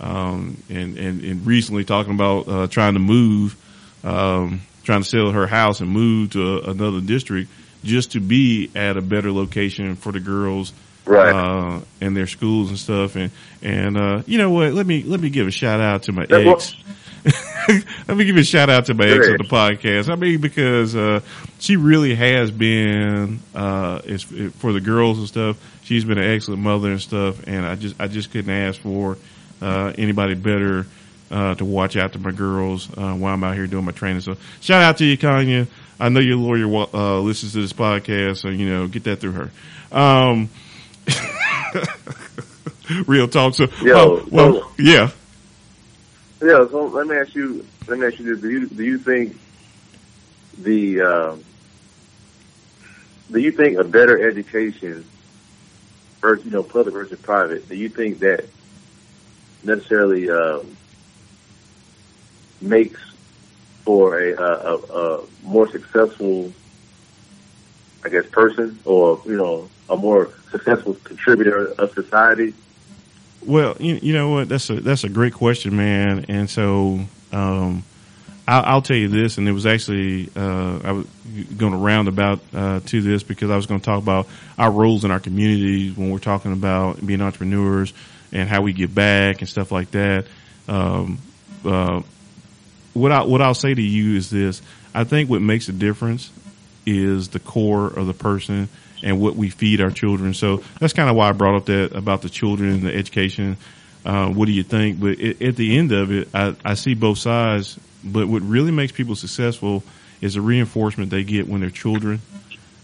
[0.00, 3.56] um, and, and and recently talking about uh, trying to move,
[4.04, 7.50] um, trying to sell her house and move to a, another district
[7.84, 10.72] just to be at a better location for the girls
[11.06, 11.32] Right.
[11.34, 13.16] uh, and their schools and stuff.
[13.16, 13.30] And,
[13.62, 14.74] and, uh, you know what?
[14.74, 16.76] Let me, let me give a shout out to my ex.
[18.08, 20.10] Let me give a shout out to my ex on the podcast.
[20.10, 21.20] I mean, because, uh,
[21.58, 25.56] she really has been, uh, it's, for the girls and stuff.
[25.84, 27.46] She's been an excellent mother and stuff.
[27.46, 29.18] And I just, I just couldn't ask for,
[29.60, 30.86] uh, anybody better,
[31.30, 34.22] uh, to watch after my girls, uh, while I'm out here doing my training.
[34.22, 35.66] So shout out to you, Kanya.
[36.00, 39.32] I know your lawyer, uh, listens to this podcast, so, you know, get that through
[39.32, 39.50] her.
[39.92, 40.48] Um,
[43.06, 43.54] real talk.
[43.54, 45.10] So, Yo, well, so- yeah.
[46.40, 47.66] Yeah, so let me ask you.
[47.88, 49.36] Let me ask you this: Do you do you think
[50.58, 51.44] the um,
[53.30, 55.04] do you think a better education
[56.20, 57.68] versus you know public versus private?
[57.68, 58.44] Do you think that
[59.64, 60.76] necessarily um,
[62.60, 63.00] makes
[63.84, 66.52] for a, a, a, a more successful,
[68.04, 72.52] I guess, person or you know a more successful contributor of society?
[73.40, 74.48] Well, you, you know what?
[74.48, 76.26] That's a that's a great question, man.
[76.28, 77.00] And so,
[77.32, 77.84] um,
[78.46, 79.38] I'll, I'll tell you this.
[79.38, 81.06] And it was actually uh, I was
[81.56, 84.26] going to round about uh, to this because I was going to talk about
[84.58, 87.92] our roles in our communities when we're talking about being entrepreneurs
[88.32, 90.26] and how we give back and stuff like that.
[90.66, 91.18] Um,
[91.64, 92.02] uh,
[92.94, 94.62] what I what I'll say to you is this:
[94.94, 96.32] I think what makes a difference
[96.86, 98.68] is the core of the person
[99.02, 100.34] and what we feed our children.
[100.34, 103.56] So that's kind of why I brought up that about the children and the education.
[104.04, 105.00] Uh, what do you think?
[105.00, 107.78] But it, at the end of it, I, I see both sides.
[108.04, 109.82] But what really makes people successful
[110.20, 112.20] is the reinforcement they get when they're children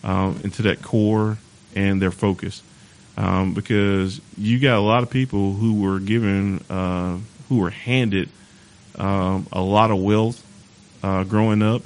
[0.03, 1.39] um, into that core
[1.75, 2.63] and their focus.
[3.17, 8.29] Um, because you got a lot of people who were given, uh, who were handed
[8.97, 10.45] um, a lot of wealth
[11.03, 11.83] uh, growing up,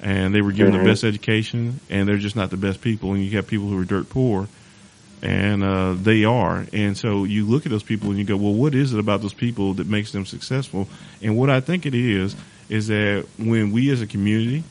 [0.00, 0.78] and they were given Mhm.
[0.78, 3.12] the best education, and they're just not the best people.
[3.12, 4.46] And you got people who are dirt poor,
[5.22, 6.64] and uh, they are.
[6.72, 9.20] And so you look at those people and you go, well, what is it about
[9.20, 10.88] those people that makes them successful?
[11.22, 12.36] And what I think it is
[12.68, 14.62] is that when we as a community,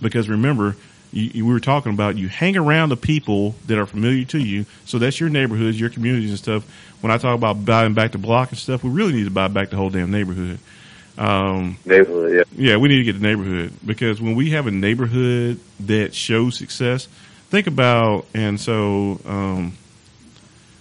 [0.00, 0.76] because remember,
[1.12, 4.38] you, you, we were talking about you hang around the people that are familiar to
[4.38, 4.66] you.
[4.84, 6.64] So that's your neighborhoods, your communities and stuff.
[7.00, 9.48] When I talk about buying back the block and stuff, we really need to buy
[9.48, 10.58] back the whole damn neighborhood.
[11.16, 12.70] Um, Neighborhood, yeah.
[12.70, 16.56] yeah, we need to get the neighborhood because when we have a neighborhood that shows
[16.56, 17.08] success,
[17.50, 19.72] think about and so um,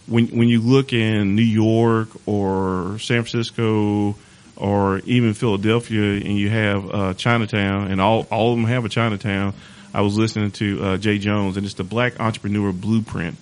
[0.07, 4.15] when when you look in New York or San Francisco
[4.55, 8.89] or even Philadelphia and you have uh, Chinatown and all all of them have a
[8.89, 9.53] Chinatown.
[9.93, 13.37] I was listening to uh, Jay Jones and it's the Black Entrepreneur Blueprint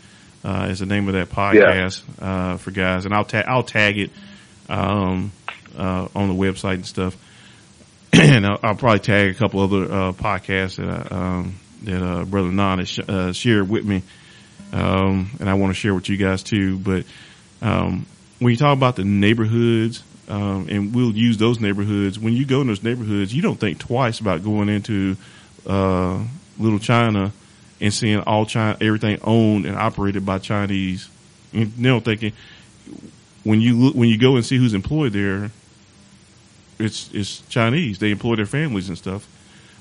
[0.46, 3.98] uh, is the name of that podcast uh, for guys, and I'll ta- I'll tag
[3.98, 4.12] it
[4.70, 5.32] um,
[5.76, 7.18] uh, on the website and stuff.
[8.14, 12.26] and I'll, I'll probably tag a couple other uh, podcasts that I, um, that uh,
[12.26, 14.04] Brother Nan has uh, shared with me,
[14.74, 16.78] um, and I want to share with you guys too.
[16.78, 17.06] But
[17.62, 18.06] um,
[18.40, 22.18] when you talk about the neighborhoods, um, and we'll use those neighborhoods.
[22.18, 25.18] When you go in those neighborhoods, you don't think twice about going into
[25.68, 26.24] uh,
[26.58, 27.32] Little China
[27.80, 31.10] and seeing all China, everything owned and operated by Chinese.
[31.52, 32.34] You know, thinking
[33.44, 35.52] when you look, when you go and see who's employed there,
[36.80, 38.00] it's it's Chinese.
[38.00, 39.28] They employ their families and stuff.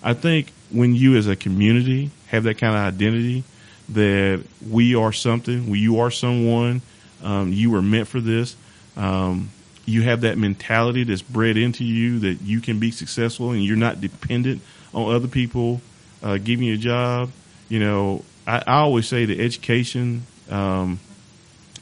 [0.05, 3.43] I think when you as a community have that kind of identity
[3.89, 6.83] that we are something, you are someone,
[7.23, 8.55] um, you were meant for this.
[8.99, 9.51] Um,
[9.87, 13.77] you have that mentality that's bred into you that you can be successful and you're
[13.77, 14.61] not dependent
[14.93, 15.81] on other people
[16.23, 17.31] uh, giving you a job.
[17.71, 21.01] You know, I, I always say that education, um,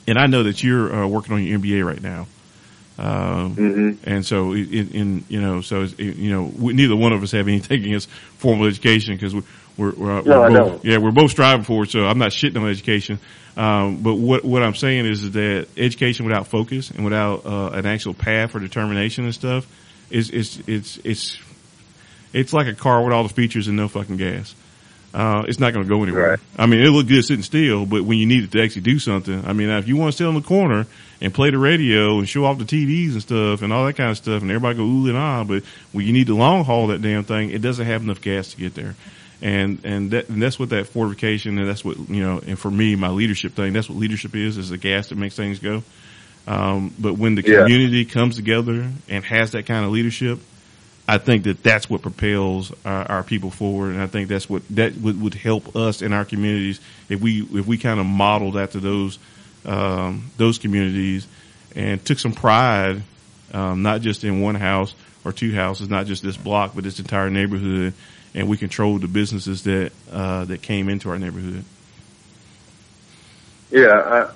[0.07, 2.27] and I know that you're uh, working on your MBA right now.
[2.99, 7.13] Um, hmm and so, in, in you know, so it, you know, we, neither one
[7.13, 9.43] of us have anything against formal education because we're
[9.77, 11.91] we're, we're, No, we're both, yeah, we're both striving for it.
[11.91, 13.19] So I'm not shitting on education.
[13.57, 17.87] Um, but what what I'm saying is that education without focus and without uh, an
[17.87, 19.67] actual path or determination and stuff
[20.11, 21.39] is it's it's it's
[22.33, 24.55] it's like a car with all the features and no fucking gas.
[25.13, 26.31] Uh, it's not going to go anywhere.
[26.31, 26.39] Right.
[26.57, 28.99] I mean, it look good sitting still, but when you need it to actually do
[28.99, 30.87] something, I mean, if you want to sit on the corner
[31.23, 34.11] and play the radio and show off the TVs and stuff and all that kind
[34.11, 36.89] of stuff, and everybody go ooh and ah, but when you need to long haul
[36.89, 38.95] that damn thing, it doesn't have enough gas to get there.
[39.41, 42.41] And and that and that's what that fortification and that's what you know.
[42.47, 45.35] And for me, my leadership thing, that's what leadership is: is the gas that makes
[45.37, 45.83] things go.
[46.47, 47.63] Um, but when the Yeah.
[47.63, 50.41] community comes together and has that kind of leadership,
[51.09, 54.63] I think that that's what propels our, our people forward, and I think that's what
[54.71, 58.57] that would, would help us in our communities if we if we kind of modeled
[58.57, 59.19] after those
[59.65, 61.27] um, those communities
[61.75, 63.03] and took some pride,
[63.53, 64.95] um, not just in one house
[65.25, 67.95] or two houses, not just this block, but this entire neighborhood,
[68.35, 71.65] and we controlled the businesses that uh, that came into our neighborhood.
[73.71, 73.89] Yeah,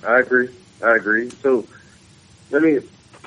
[0.05, 0.49] I, I agree.
[0.83, 1.31] I agree.
[1.31, 1.67] So
[2.51, 2.79] let me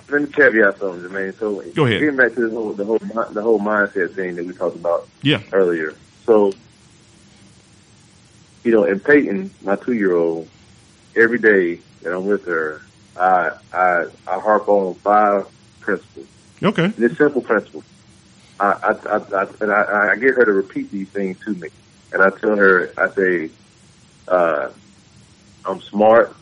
[0.10, 1.38] let me caveat something, Jermaine.
[1.38, 2.00] So Go ahead.
[2.00, 5.08] Getting back to the whole the whole the whole mindset thing that we talked about
[5.22, 5.94] Yeah, earlier.
[6.26, 6.52] So
[8.64, 10.48] you know, and Peyton, my two year old,
[11.16, 12.82] every day that I'm with her,
[13.16, 15.46] I I I harp on five
[15.82, 16.28] principles.
[16.64, 17.84] okay, This simple principle.
[18.60, 21.70] I I I, I and I, I get her to repeat these things to me,
[22.12, 23.50] and I tell her, I say,
[24.28, 24.70] uh,
[25.66, 26.36] I'm smart,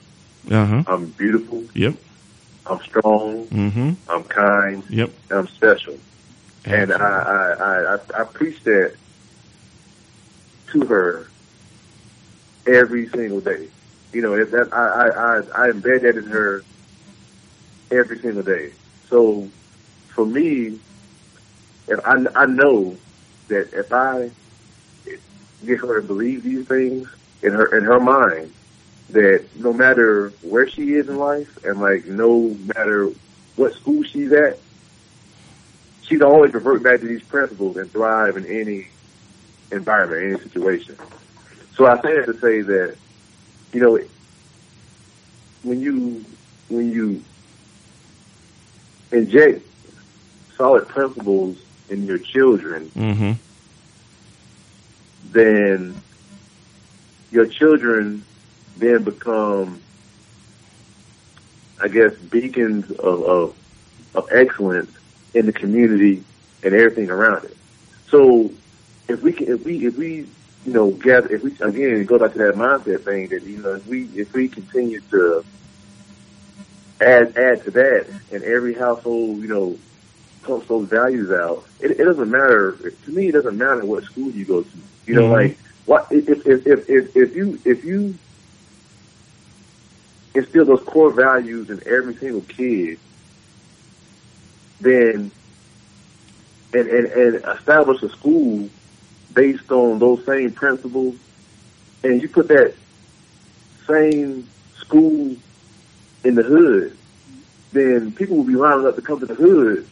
[0.50, 1.96] uh huh, I'm beautiful, yep,
[2.65, 5.98] I'm strong, mm-hmm, I'm kind, yep, and I'm special.
[6.65, 8.91] And I, I, I, I preach that
[10.74, 11.32] to her
[12.67, 13.70] every single day.
[14.13, 16.63] You know, that I, I, I, I embed that in her
[17.91, 18.72] every single day.
[19.10, 19.48] So
[20.15, 20.80] for me,
[21.88, 22.98] if I, I know
[23.50, 24.32] that if I
[25.65, 27.10] get her to believe these things
[27.41, 28.54] in her in her mind,
[29.10, 33.10] that no matter where she is in life and like no matter
[33.56, 34.60] what school she's at,
[36.04, 38.88] she'd always revert back to these principles and thrive in any
[39.72, 40.98] environment, any situation.
[41.76, 42.98] So I say that to say that,
[43.73, 43.99] you know,
[45.63, 46.25] when you
[46.69, 47.23] when you
[49.12, 49.65] inject
[50.56, 51.58] solid principles
[51.89, 53.32] in your children, mm-hmm,
[55.32, 56.01] then
[57.32, 58.23] your children
[58.77, 59.82] then become,
[61.82, 63.56] I guess, beacons of, of,
[64.15, 64.91] of excellence
[65.34, 66.23] in the community
[66.63, 67.58] and everything around it.
[68.10, 68.51] So
[69.08, 70.27] if we can, if we, if we,
[70.67, 73.75] you know, gather, if we, again, go back to that mindset thing that, you know,
[73.75, 75.45] if we, if we continue to
[76.99, 79.80] add, add to that in every household, you know,
[80.43, 84.30] pumps those values out, it, it doesn't matter, to me, it doesn't matter what school
[84.32, 84.77] you go to.
[85.06, 85.32] You know, Mhm.
[85.32, 88.13] like, what, if, if, if, if, if you, if you
[90.36, 92.97] instill those core values in every single kid,
[94.82, 95.32] then
[96.73, 98.69] and, and, and establish a school
[99.38, 101.15] based on those same principles,
[102.04, 102.73] and you put that
[103.88, 104.47] same
[104.78, 105.36] school
[106.23, 106.97] in the hood,
[107.71, 109.88] then people will be lining up to come to the hood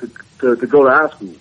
[0.00, 1.34] to to, to go to our school.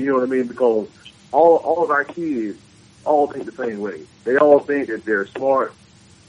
[0.00, 0.48] You know what I mean?
[0.48, 0.88] Because
[1.30, 2.58] all all of our kids
[3.04, 4.00] all think the same way.
[4.24, 5.72] They all think that they're smart,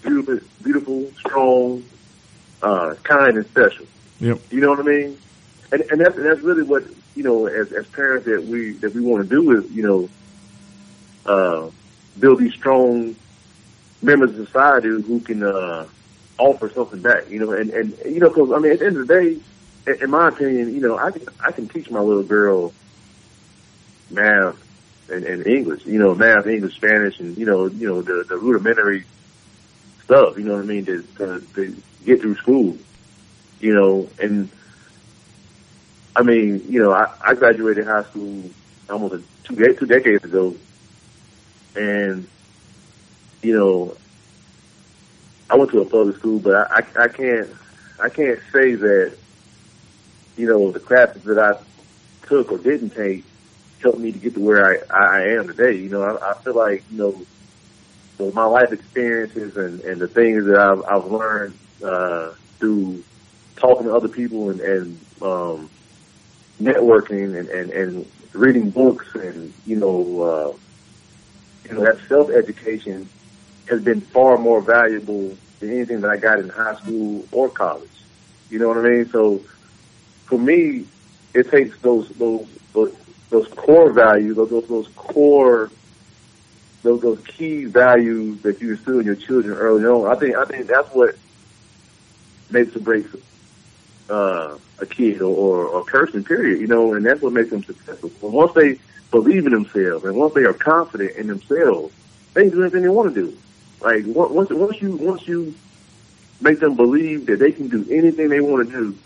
[0.04, 1.84] beautiful, beautiful, strong,
[2.62, 3.88] uh, kind, and special.
[4.20, 5.18] yep, You know what I mean?
[5.72, 6.84] And and that's that's really what
[7.16, 10.10] you know as as parents that we that we want to do is you know
[11.30, 11.70] uh,
[12.20, 13.16] build these strong
[14.02, 15.88] members of society who can uh,
[16.38, 17.30] offer something back.
[17.30, 19.40] You know, and and you know because I mean at the end of the day,
[20.02, 22.74] in, my opinion, you know I can I can teach my little girl
[24.10, 24.58] math
[25.10, 25.86] and, and English.
[25.86, 29.06] You know, math, English, Spanish, and you know you know the the rudimentary
[30.04, 30.38] stuff.
[30.38, 32.78] You know what I mean to to, to get through school.
[33.60, 34.50] You know, and
[36.16, 38.50] I mean, you know, I, I graduated high school
[38.90, 40.56] almost a, two two decades ago,
[41.80, 42.28] and
[43.42, 43.96] you know,
[45.50, 47.50] I went to a public school, but I I, I can't
[48.02, 49.18] I can't say that,
[50.38, 51.58] you know, the classes that I
[52.28, 53.26] took or didn't take
[53.82, 55.76] helped me to get to where I, I am today.
[55.78, 57.26] You know, I, I feel like, you know,
[58.18, 63.04] so my life experiences and, and the things that I've, I've learned, uh, through
[63.56, 65.70] talking to other people and, and, um,
[66.62, 70.58] networking and, and, and reading books and, you know, uh,
[71.70, 73.08] you know, that self-education
[73.70, 77.90] has been far more valuable than anything that I got in high school or college.
[78.50, 79.10] You know what I mean?
[79.10, 79.42] So
[80.26, 80.86] for me,
[81.34, 82.96] it takes those, those, those,
[83.30, 85.70] those core values, those, those, those core
[86.82, 90.10] those those key values that you instill in your children early on.
[90.10, 91.16] I think I think that's what
[92.50, 93.10] makes or breaks
[94.10, 96.24] uh, a kid or, or, or a person.
[96.24, 96.62] Period.
[96.62, 98.12] You know, and that's what makes them successful.
[98.22, 98.80] But once they
[99.12, 101.94] believe in themselves and once they are confident in themselves,
[102.34, 103.38] they can do anything they want to do.
[103.82, 105.56] Like once once you once you
[106.42, 108.98] make them believe that they can do anything they want to do,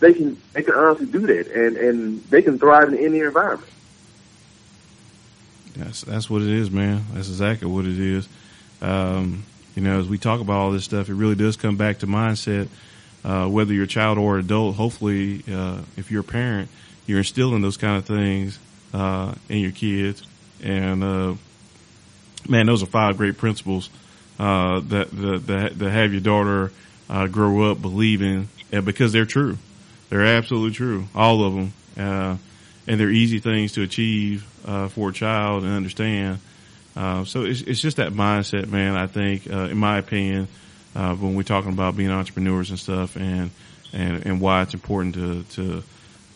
[0.00, 3.70] they can they can honestly do that, and and they can thrive in any environment.
[5.76, 7.04] That's that's what it is, man.
[7.12, 8.28] That's exactly what it is.
[8.80, 9.44] Um,
[9.74, 12.06] you know, as we talk about all this stuff, it really does come back to
[12.06, 12.68] mindset.
[13.24, 16.68] Uh, whether you're a child or adult, hopefully, uh, if you're a parent,
[17.08, 18.56] you're instilling those kind of things
[18.94, 20.22] uh, in your kids.
[20.62, 21.34] And uh,
[22.48, 23.90] man, those are five great principles
[24.38, 26.70] uh, that, that that have your daughter
[27.10, 29.58] uh, grow up believing, and because they're true,
[30.10, 31.72] they're absolutely true, all of them,
[32.86, 36.38] and they're easy things to achieve uh, for a child and understand.
[36.96, 38.96] Uh, so it's, it's just that mindset, man.
[38.96, 40.48] I think, uh, in my opinion,
[40.94, 43.50] uh, when we're talking about being entrepreneurs and stuff, and
[43.92, 45.82] and and why it's important to to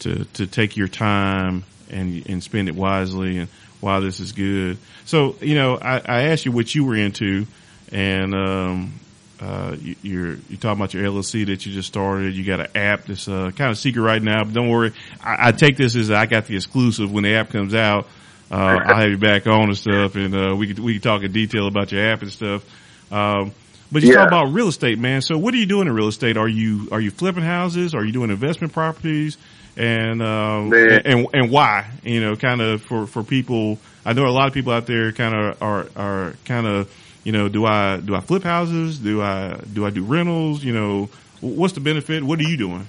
[0.03, 3.48] to to take your time and and spend it wisely, and
[3.80, 4.78] why this is good.
[5.05, 7.46] So you know, I, I asked you what you were into,
[7.90, 8.92] and um,
[9.40, 12.34] uh, you, you're you talking about your LLC that you just started.
[12.34, 14.92] You got an app that's uh, kind of secret right now, but don't worry.
[15.20, 18.07] I, I take this as I got the exclusive when the app comes out.
[18.50, 21.22] Uh, I'll have you back on and stuff, and uh, we could we could talk
[21.22, 22.64] in detail about your app and stuff.
[23.11, 23.53] Um,
[23.90, 24.18] but you yeah.
[24.18, 25.20] talk about real estate, man.
[25.20, 26.36] So what are you doing in real estate?
[26.36, 27.94] Are you are you flipping houses?
[27.94, 29.36] Are you doing investment properties?
[29.77, 31.91] And um, and and why?
[32.03, 33.79] You know, kind of for for people.
[34.05, 36.93] I know a lot of people out there kind of are are kind of
[37.25, 38.99] you know, do I do I flip houses?
[38.99, 40.64] Do I do I do rentals?
[40.64, 41.09] You know,
[41.41, 42.25] what's the benefit?
[42.25, 42.87] What are you doing?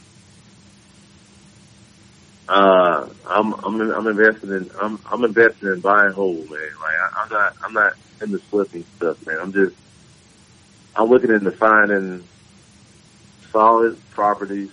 [2.50, 6.48] Uh, I'm I'm I'm investing in I'm I'm investing in buying whole, man.
[6.50, 9.38] Like I, I'm not I'm not in the flipping stuff, man.
[9.40, 9.76] I'm just
[10.96, 12.24] I'm looking into finding
[13.52, 14.72] solid properties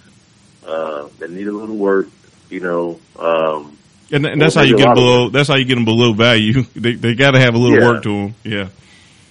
[0.66, 2.08] uh, that need a little work.
[2.48, 3.78] You know, um,
[4.12, 5.28] and, and that's how you get them below.
[5.28, 6.64] That's how you get them below value.
[6.74, 7.86] They they got to have a little yeah.
[7.86, 8.34] work to them.
[8.42, 8.68] Yeah.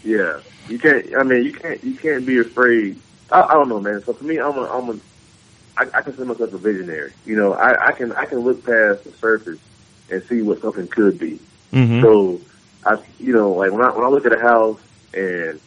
[0.03, 1.15] Yeah, you can't.
[1.17, 1.83] I mean, you can't.
[1.83, 2.99] You can't be afraid.
[3.31, 4.01] I, I don't know, man.
[4.03, 4.63] So for me, I'm a.
[4.63, 4.99] I'm a.
[5.77, 7.13] I, I consider myself a visionary.
[7.25, 8.11] You know, I, I can.
[8.13, 9.59] I can look past the surface
[10.09, 11.39] and see what something could be.
[11.73, 12.01] Mm-hmm.
[12.01, 12.39] So,
[12.85, 13.01] I.
[13.19, 14.79] You know, like when I when I look at a house
[15.13, 15.59] and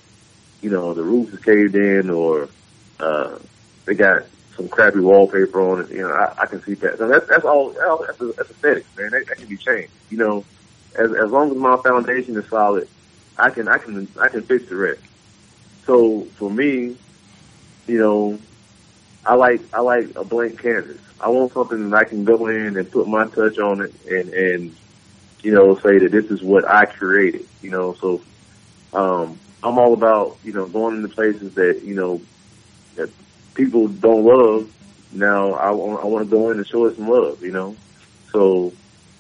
[0.63, 2.49] you know the roof is caved in or
[3.01, 3.39] uh
[3.85, 4.23] they got
[4.63, 5.91] some crappy wallpaper on it.
[5.91, 6.99] You know, I, I can see that.
[6.99, 7.71] So that's that's all.
[7.71, 9.11] That's, that's aesthetics, man.
[9.11, 9.93] That, that can be changed.
[10.11, 10.45] You know,
[10.97, 12.89] as as long as my foundation is solid
[13.39, 15.01] I can I can I can fix the rest.
[15.87, 16.97] So for me,
[17.87, 18.39] you know,
[19.25, 21.01] I like I like a blank canvas.
[21.21, 24.29] I want something that I can go in and put my touch on it and
[24.29, 24.77] and
[25.43, 27.47] you know say that this is what I created.
[27.63, 28.23] You know, so
[28.93, 32.21] um, I'm all about you know going into places that you know
[32.97, 33.11] that
[33.55, 34.71] people don't love.
[35.13, 37.43] Now I I want to go in and show it some love.
[37.43, 37.77] You know,
[38.33, 38.73] so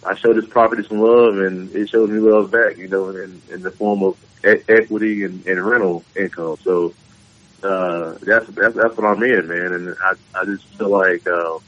[0.06, 2.76] I showed this property some love, and it shows me love back.
[2.78, 6.56] You know, in, in the form of e- equity and, and rental income.
[6.64, 6.94] So
[7.62, 9.72] uh, that's that's that's what I'm in, man.
[9.72, 11.58] And I I just feel like uh,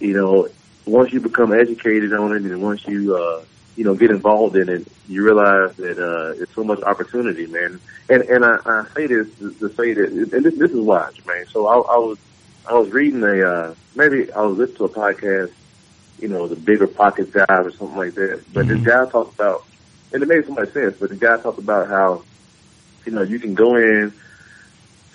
[0.00, 0.48] you know
[0.86, 3.42] once you become educated on it, and once you uh,
[3.78, 7.80] you know get involved in it, you realize that uh, it's so much opportunity, man.
[8.10, 11.46] And and I, I say this to say that, and this, this is why, man.
[11.46, 12.18] So I, I was
[12.68, 15.52] I was reading a uh, maybe I was listening to a podcast
[16.20, 18.42] you know, the bigger pocket guy or something like that.
[18.52, 18.82] But mm-hmm.
[18.82, 19.64] this guy talked about,
[20.12, 22.24] and it made so much sense, but the guy talked about how,
[23.06, 24.12] you know, you can go in,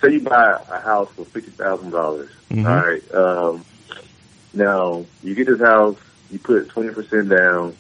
[0.01, 1.91] say you buy a house for $50,000.
[1.91, 2.66] Mm-hmm.
[2.66, 3.14] All right.
[3.14, 3.66] Um,
[4.53, 5.97] now you get this house,
[6.32, 7.76] you put 20% down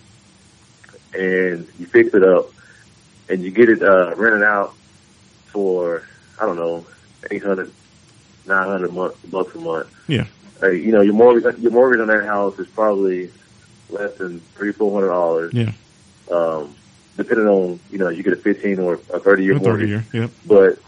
[1.13, 2.51] and you fix it up
[3.29, 4.73] and you get it, uh, rented out
[5.47, 6.03] for,
[6.39, 6.85] I don't know,
[7.29, 7.71] 800,
[8.45, 9.93] 900 month, bucks a month.
[10.07, 10.25] Yeah
[10.63, 13.29] uh, you know, your mortgage your mortgage on that house is probably
[13.89, 15.53] less than three four hundred dollars.
[15.53, 15.71] Yeah.
[16.31, 16.75] Um,
[17.17, 19.89] depending on you know, you get a fifteen or a thirty year mortgage.
[19.89, 20.31] Year, yep.
[20.45, 20.79] But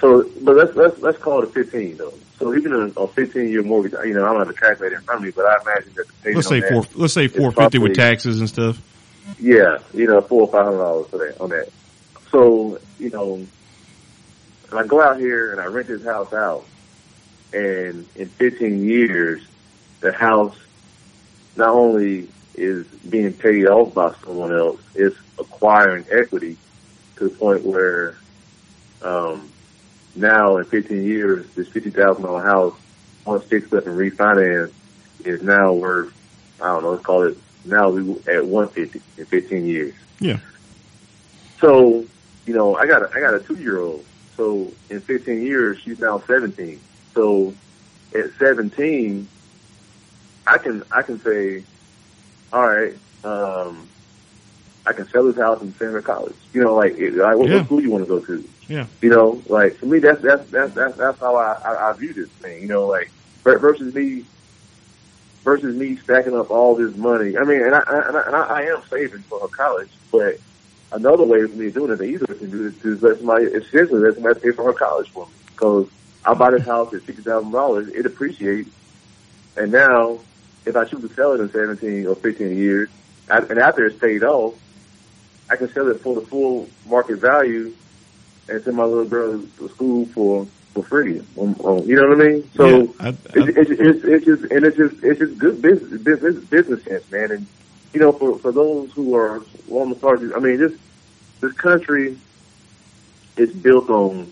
[0.00, 2.14] So, but let's let's let's call it a 15 though.
[2.38, 5.02] So even a, a 15 year mortgage, you know, I don't have a calculator in
[5.02, 6.84] front of me, but I imagine that the payment Let's say four.
[6.94, 8.80] Let's say four fifty with taxes and stuff.
[9.38, 11.68] Yeah, you know, four or five hundred dollars for that on that.
[12.30, 13.34] So, you know,
[14.70, 16.64] and I go out here and I rent this house out,
[17.52, 19.46] and in 15 years,
[20.00, 20.56] the house
[21.56, 26.56] not only is being paid off by someone else, it's acquiring equity
[27.16, 28.16] to the point where,
[29.02, 29.50] um,
[30.16, 32.74] now in 15 years, this $50,000 house,
[33.24, 34.72] once fixed up and refinanced,
[35.24, 36.12] is now worth,
[36.60, 38.00] I don't know, let's call it, now we
[38.32, 39.94] at 150 in 15 years.
[40.20, 40.38] Yeah.
[41.60, 42.04] So,
[42.46, 44.04] you know, I got a, I got a two year old.
[44.36, 46.80] So in 15 years, she's now 17.
[47.14, 47.54] So
[48.14, 49.28] at 17,
[50.46, 51.62] I can, I can say,
[52.52, 52.94] all right,
[53.24, 53.88] um,
[54.84, 56.34] I can sell this house and send her to college.
[56.52, 57.56] You know, like, it, like what, Yeah.
[57.58, 58.48] what school you want to go to?
[58.68, 58.86] Yeah.
[59.00, 62.14] You know, like for me, that's that's that's that's, that's how I, I I view
[62.14, 62.62] this thing.
[62.62, 63.10] You know, like
[63.44, 64.24] ver- versus me
[65.44, 67.36] versus me stacking up all this money.
[67.36, 70.38] I mean, and I and I, and I, am saving for her college, but
[70.92, 73.18] another way for me of doing it, the easier way to do it is let
[73.18, 75.32] somebody essentially let somebody pay for her college for me.
[75.46, 75.88] Because
[76.24, 78.70] I buy this house at sixty thousand dollars, it appreciates,
[79.56, 80.20] and now
[80.64, 82.88] if I choose to sell it in seventeen or fifteen years,
[83.28, 84.54] and after it's paid off,
[85.50, 87.74] I can sell it for the full market value
[88.48, 91.20] and send my little girl to school for for free.
[91.38, 92.50] Um, um, you know what I mean?
[92.54, 95.60] So Yeah, I- I- it's, it's, it's, it's just and it's just it's just good
[95.62, 97.30] business business business sense, man.
[97.30, 97.46] And
[97.92, 100.72] you know, for for those who are on the start, I mean, this
[101.40, 102.16] this country
[103.36, 104.30] is built on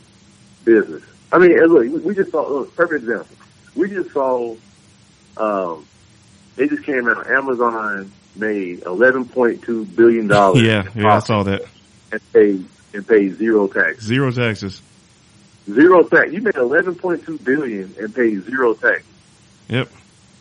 [0.65, 1.03] business.
[1.33, 3.37] I mean, look, we- we just saw look, perfect example.
[3.77, 4.57] We just saw
[5.37, 5.85] um,
[6.57, 7.27] they just came out.
[7.31, 10.63] Amazon made eleven point two billion dollars.
[10.63, 10.85] yeah.
[10.95, 11.15] Yeah.
[11.17, 11.63] I saw that.
[12.13, 12.65] and paid
[12.95, 14.03] and paid zero tax.
[14.05, 14.83] Zero taxes.
[15.75, 16.33] Zero tax.
[16.33, 19.03] You made eleven point two billion and paid zero tax.
[19.69, 19.89] Yep.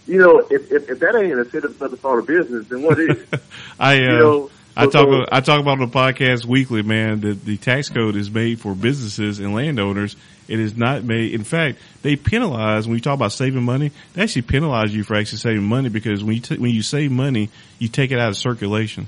[0.07, 2.81] You know, if if, if that ain't a set up another start of business, then
[2.81, 3.17] what is?
[3.79, 6.81] I uh, you know, I so- talk so- I talk about on the podcast weekly,
[6.81, 7.21] man.
[7.21, 10.15] That the tax code is made for businesses and landowners.
[10.47, 11.33] It is not made.
[11.35, 13.91] In fact, they penalize when you talk about saving money.
[14.13, 17.11] They actually penalize you for actually saving money because when you t- when you save
[17.11, 19.05] money, you take it out of circulation.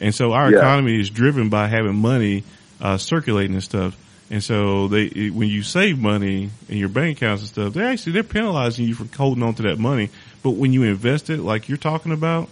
[0.00, 0.58] And so our Yeah.
[0.58, 2.42] economy is driven by having money
[2.80, 3.96] uh, circulating and stuff.
[4.30, 8.12] And so they, when you save money in your bank accounts and stuff, they actually
[8.12, 10.10] they're penalizing you for holding on to that money.
[10.42, 12.48] But when you invest it, like you're talking about,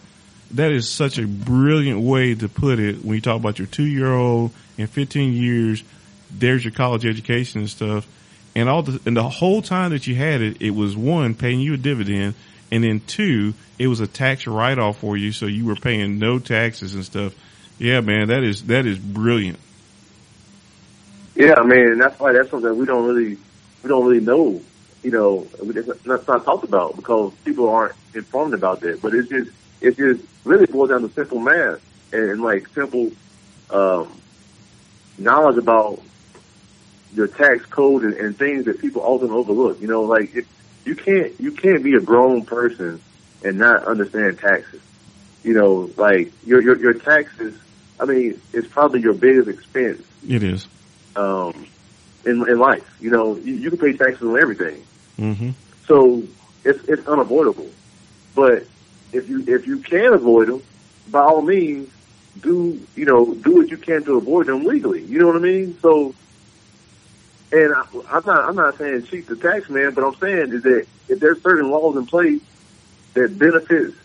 [0.52, 3.04] that is such a brilliant way to put it.
[3.04, 5.84] When you talk about your two year old in 15 years,
[6.30, 8.06] there's your college education and stuff,
[8.54, 11.60] and all the and the whole time that you had it, it was one paying
[11.60, 12.34] you a dividend,
[12.70, 16.18] and then two, it was a tax write off for you, so you were paying
[16.18, 17.34] no taxes and stuff.
[17.78, 19.58] Yeah, man, that is that is brilliant.
[21.36, 23.36] Yeah, I mean, and that's why that's something we don't really
[23.82, 24.60] we don't really know.
[25.02, 29.02] You know, that's not, talked about because people aren't informed about that.
[29.02, 29.50] But it's just
[29.82, 31.80] it's just really boils down to simple math
[32.12, 33.12] and, and like simple
[33.70, 34.18] um,
[35.18, 36.00] knowledge about
[37.14, 39.80] your tax code and, and things that people often overlook.
[39.80, 40.46] You know, like it,
[40.86, 43.00] you can't you can't be a grown person
[43.44, 44.80] and not understand taxes.
[45.44, 47.54] You know, like your your, your taxes.
[48.00, 50.66] I mean, it's probably your biggest expense It is.
[51.16, 51.66] Um,
[52.24, 52.84] in in life.
[53.00, 54.84] You know, you, you can pay taxes on everything,
[55.18, 55.50] Mm-hmm.
[55.86, 56.22] so
[56.64, 57.70] it's it's unavoidable.
[58.34, 58.66] But
[59.12, 60.62] if you if you can avoid them,
[61.10, 61.90] by all means,
[62.40, 65.02] do you know do what you can to avoid them legally.
[65.04, 65.78] You know what I mean?
[65.80, 66.14] So,
[67.52, 70.62] and I, I'm not I'm not saying cheat the tax man, but I'm saying is
[70.64, 72.42] that if there's certain laws in place
[73.14, 73.96] that benefits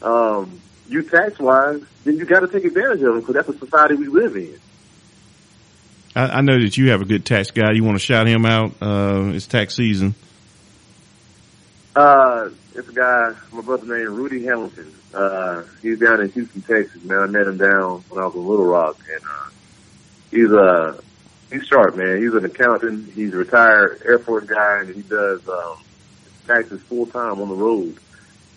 [0.00, 3.58] um, you tax wise, then you got to take advantage of them because that's the
[3.58, 4.58] society we live in.
[6.14, 7.72] I, I know that you have a good tax guy.
[7.72, 8.72] You want to shout him out?
[8.80, 10.14] Uh, it's tax season.
[11.94, 14.94] Uh, it's a guy, my brother named Rudy Hamilton.
[15.12, 17.18] Uh, he's down in Houston, Texas, man.
[17.18, 19.50] I met him down when I was in Little Rock and, uh,
[20.30, 21.00] he's, uh,
[21.50, 22.22] he's sharp, man.
[22.22, 23.12] He's an accountant.
[23.12, 25.78] He's a retired Air Force guy and he does, um,
[26.46, 27.96] taxes full time on the road.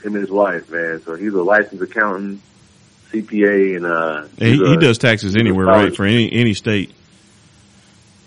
[0.03, 1.01] Him and his wife, man.
[1.03, 2.41] So he's a licensed accountant,
[3.11, 5.95] CPA and, uh, He, he's he does taxes anywhere, right?
[5.95, 6.93] For any any state.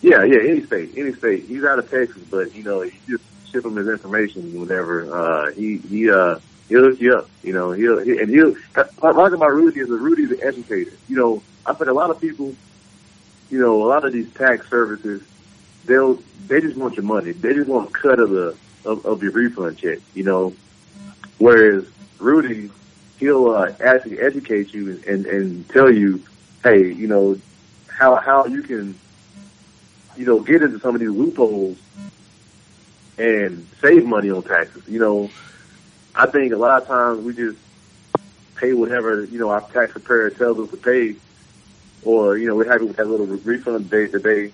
[0.04, 1.44] Yeah, yeah, any state, any state.
[1.44, 5.10] He's out of Texas, but you know, you just ship him his information whenever.
[5.10, 6.38] Uh, he he uh
[6.68, 7.30] he'll hook you up.
[7.42, 8.54] You know, he'll he, and he'll.
[8.98, 10.92] What about Rudy is that Rudy's an educator.
[11.08, 12.54] You know, I think a lot of people,
[13.48, 15.22] you know, a lot of these tax services,
[15.86, 17.32] they'll they just want your money.
[17.32, 20.00] They just want a cut of the of, of your refund check.
[20.12, 20.54] You know,
[21.38, 21.86] whereas
[22.18, 22.70] Rudy,
[23.18, 26.22] he'll uh, actually educate you and and tell you,
[26.62, 27.40] hey, you know,
[27.88, 28.98] how how you can
[30.16, 31.78] you know, get into some of these loopholes
[33.18, 34.82] and save money on taxes.
[34.88, 35.30] You know,
[36.14, 37.58] I think a lot of times we just
[38.56, 41.16] pay whatever, you know, our tax preparer tells us to pay,
[42.04, 44.52] or, you know, we're happy with that little refund date that they,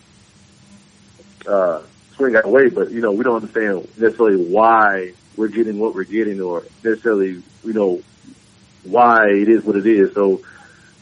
[1.46, 1.82] uh,
[2.16, 6.04] swing our way, but, you know, we don't understand necessarily why we're getting what we're
[6.04, 8.02] getting or necessarily, you know,
[8.84, 10.14] why it is what it is.
[10.14, 10.42] So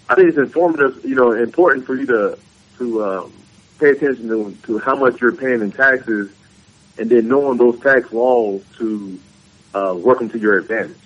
[0.08, 2.38] I think it's informative, you know, important for you to,
[2.78, 3.32] to, um,
[3.78, 6.30] pay attention to, to how much you're paying in taxes
[6.98, 9.18] and then knowing those tax laws to,
[9.74, 10.96] uh, work them to your advantage.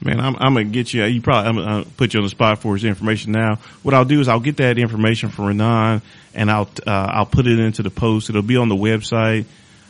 [0.00, 1.02] Man, I'm, I'm gonna get you.
[1.04, 3.58] You probably I'm gonna put you on the spot for his information now.
[3.82, 6.02] What I'll do is I'll get that information from Ranon
[6.34, 8.28] and I'll uh, I'll put it into the post.
[8.28, 9.46] It'll be on the website.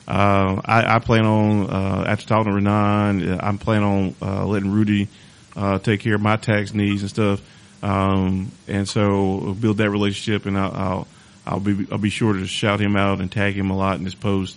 [0.06, 4.70] Uh, I, I plan on uh, after talking to Ranon, I'm planning on uh, letting
[4.70, 5.08] Rudy
[5.56, 7.42] uh, take care of my tax needs and stuff.
[7.82, 11.08] Um, and so build that relationship, and I'll, I'll
[11.46, 14.04] I'll be I'll be sure to shout him out and tag him a lot in
[14.04, 14.56] this post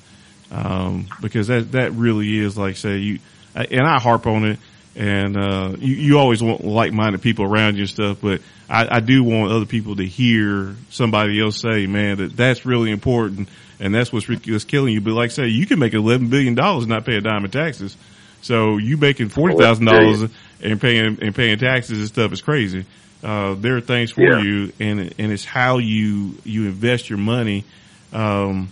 [0.51, 3.19] um, because that that really is like say you
[3.55, 4.59] and I harp on it
[4.97, 8.99] and uh, you, you always want like-minded people around you and stuff, but I, I
[8.99, 13.47] do want other people to hear somebody else say, man, that that's really important,
[13.79, 15.01] and that's what's, what's killing you.
[15.01, 17.45] But like I say, you can make eleven billion dollars and not pay a dime
[17.45, 17.95] in taxes.
[18.41, 20.31] So you making forty thousand dollars
[20.61, 22.85] and paying and paying taxes and stuff is crazy.
[23.27, 24.39] Uh, there are things for Yeah.
[24.41, 27.65] you, and and it's how you you invest your money.
[28.13, 28.69] Um,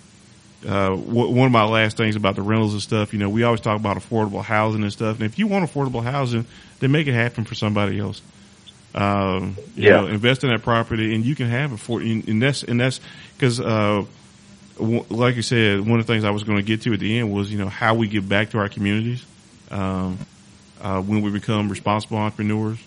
[0.66, 3.43] uh, w- one of my last things about the rentals and stuff, you know, we
[3.43, 5.18] always talk about affordable housing and stuff.
[5.18, 6.45] And if you want affordable housing,
[6.80, 8.22] then make it happen for somebody else.
[8.95, 9.97] Um, you Yeah.
[10.01, 12.80] know, invest in that property and you can have it for, and and that's, and
[12.80, 13.01] that's
[13.39, 14.06] cause, uh,
[14.80, 16.99] w- like you said, one of the things I was going to get to at
[17.01, 19.24] the end was, you know, how we give back to our communities,
[19.70, 20.18] um,
[20.82, 22.80] uh, when we become responsible entrepreneurs.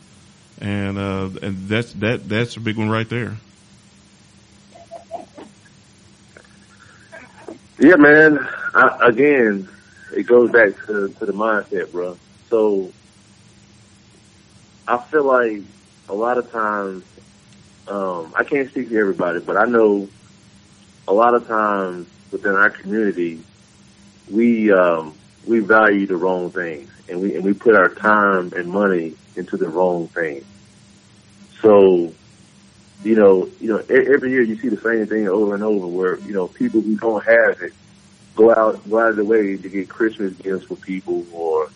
[0.61, 3.37] And, uh, and that's, that, that's a big one right there.
[7.79, 8.39] Yeah, man.
[8.75, 9.69] I, again,
[10.15, 12.19] it goes back to, to the mindset, bro.
[12.51, 12.93] So
[14.87, 15.63] I feel like
[16.09, 17.05] a lot of times,
[17.87, 20.09] um, I can't speak to everybody, but I know
[21.07, 23.43] a lot of times within our community,
[24.29, 25.15] we, um,
[25.47, 29.57] we value the wrong things and we, and we put our time and money into
[29.57, 30.45] the wrong things.
[31.61, 32.13] So,
[33.05, 36.19] you know, you know, every year you see the same thing over and over where,
[36.21, 37.73] you know, people who don't have it
[38.35, 41.69] go out, go out of the way to get Christmas gifts for people or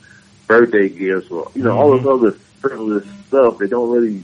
[0.46, 2.04] birthday gifts or, you know, all mm-hmm.
[2.04, 4.22] this other frivolous stuff that don't really,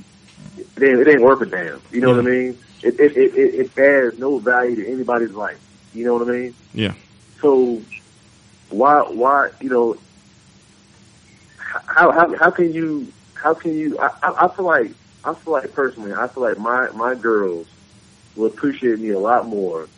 [0.77, 1.81] it ain't, it ain't worth a damn.
[1.91, 2.59] You know what I mean?
[2.83, 5.61] It, it, it, it, it adds no value to anybody's life.
[5.95, 6.55] You know what I mean?
[6.75, 6.95] Yeah.
[7.41, 7.81] So
[8.71, 9.97] why, why, you know,
[11.99, 14.93] how, how, how can you, how can you, I, I I feel like,
[15.25, 17.67] I feel like personally, I feel like my, my girls
[18.37, 19.89] will appreciate me a lot more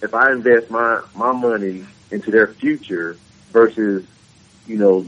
[0.00, 3.16] if I invest my, my money into their future
[3.50, 4.06] versus,
[4.66, 5.06] you know,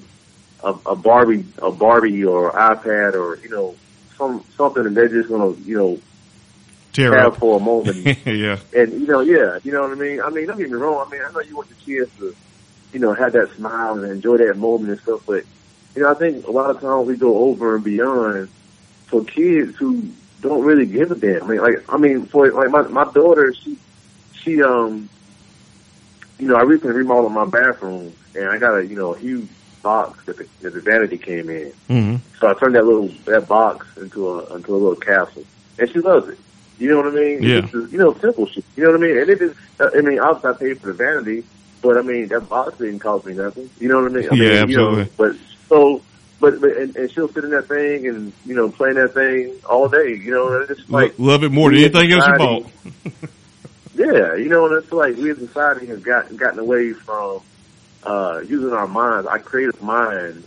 [0.62, 3.74] a, a Barbie, a Barbie or iPad or, you know,
[4.18, 6.00] some, something that they're just gonna, you know,
[6.92, 7.38] Tear have up.
[7.38, 7.96] for a moment
[8.26, 8.59] yeah.
[8.72, 10.20] and you know, yeah, you know what I mean.
[10.20, 11.05] I mean, don't get me wrong.
[11.05, 12.36] I mean, I know you want your kids to,
[12.92, 15.22] you know, have that smile and enjoy that moment and stuff.
[15.26, 15.44] But
[15.95, 18.49] you know, I think a lot of times we go over and beyond
[19.07, 20.03] for kids who
[20.40, 21.45] don't really give a damn.
[21.45, 23.76] I mean, like, I mean, for like my my daughter, she
[24.32, 25.09] she um,
[26.38, 29.49] you know, I recently remodeled my bathroom and I got a you know a huge
[29.82, 31.72] box that the, that the vanity came in.
[31.88, 35.45] hmm So I turned that little that box into a into a little capsule,
[35.78, 36.38] and she loves it.
[36.78, 37.42] You know what I mean?
[37.42, 37.59] Yeah.
[37.59, 38.64] It's just, you know, simple shit.
[38.76, 39.18] You know what I mean?
[39.18, 39.55] And it is.
[39.78, 41.45] uh, I mean, obviously I paid for the vanity,
[41.82, 43.70] but I mean that box didn't cost me nothing.
[43.78, 44.28] You know what I mean?
[44.28, 45.12] I Yeah, mean, You know, absolutely.
[45.16, 45.36] but
[45.68, 46.02] so,
[46.40, 49.54] but but and, and she'll sit in that thing and you know playing that thing
[49.68, 50.14] all day.
[50.14, 52.70] You know, and it's like Lo- love it more than anything else you bought.
[53.94, 57.40] yeah, you know, and it's like we as a society have gotten gotten away from
[58.02, 60.46] uh using our minds, our creative minds,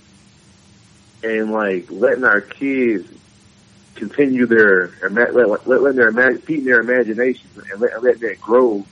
[1.23, 3.07] and like letting our kids
[3.97, 8.85] continue their let, let, letting their feeding their imagination and let, let that grow.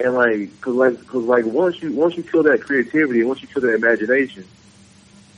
[0.00, 3.42] And like, cause like, cause like once you once you kill that creativity and once
[3.42, 4.44] you kill that imagination,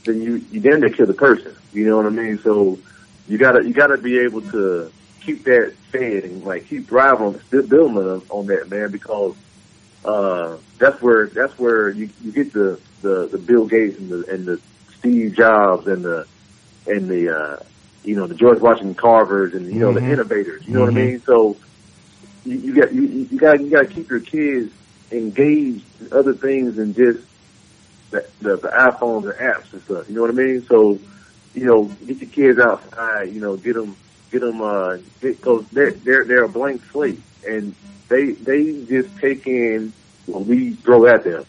[0.05, 1.55] then you you then to kill the person.
[1.71, 2.39] You know what I mean?
[2.43, 2.81] So
[3.27, 4.93] you gotta you gotta be able to
[5.25, 9.35] keep that fed and like keep driving on still building on, on that man because
[10.03, 14.23] uh that's where that's where you you get the the the Bill Gates and the
[14.27, 14.61] and the
[14.97, 16.25] Steve Jobs and the
[16.87, 17.63] and the uh
[18.03, 20.01] you know the George Washington Carvers and you know Mhm.
[20.01, 20.63] the innovators.
[20.65, 20.95] You know what I Mhm.
[20.95, 21.23] mean?
[21.27, 21.59] So
[22.43, 24.73] you, you got you you got you got to keep your kids
[25.11, 27.19] engaged in other things than just
[28.11, 30.07] the, the the iPhones and apps and stuff.
[30.07, 30.65] You know what I mean?
[30.67, 30.99] So
[31.53, 33.33] you know, get your kids outside.
[33.33, 33.95] You know, get them
[34.31, 37.75] get them, uh, because they're, they're, they're a blank slate and
[38.07, 39.93] they, they just take in
[40.25, 41.45] what we throw at them.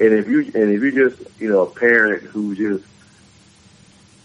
[0.00, 2.84] And if you, and if you just, you know, a parent who just,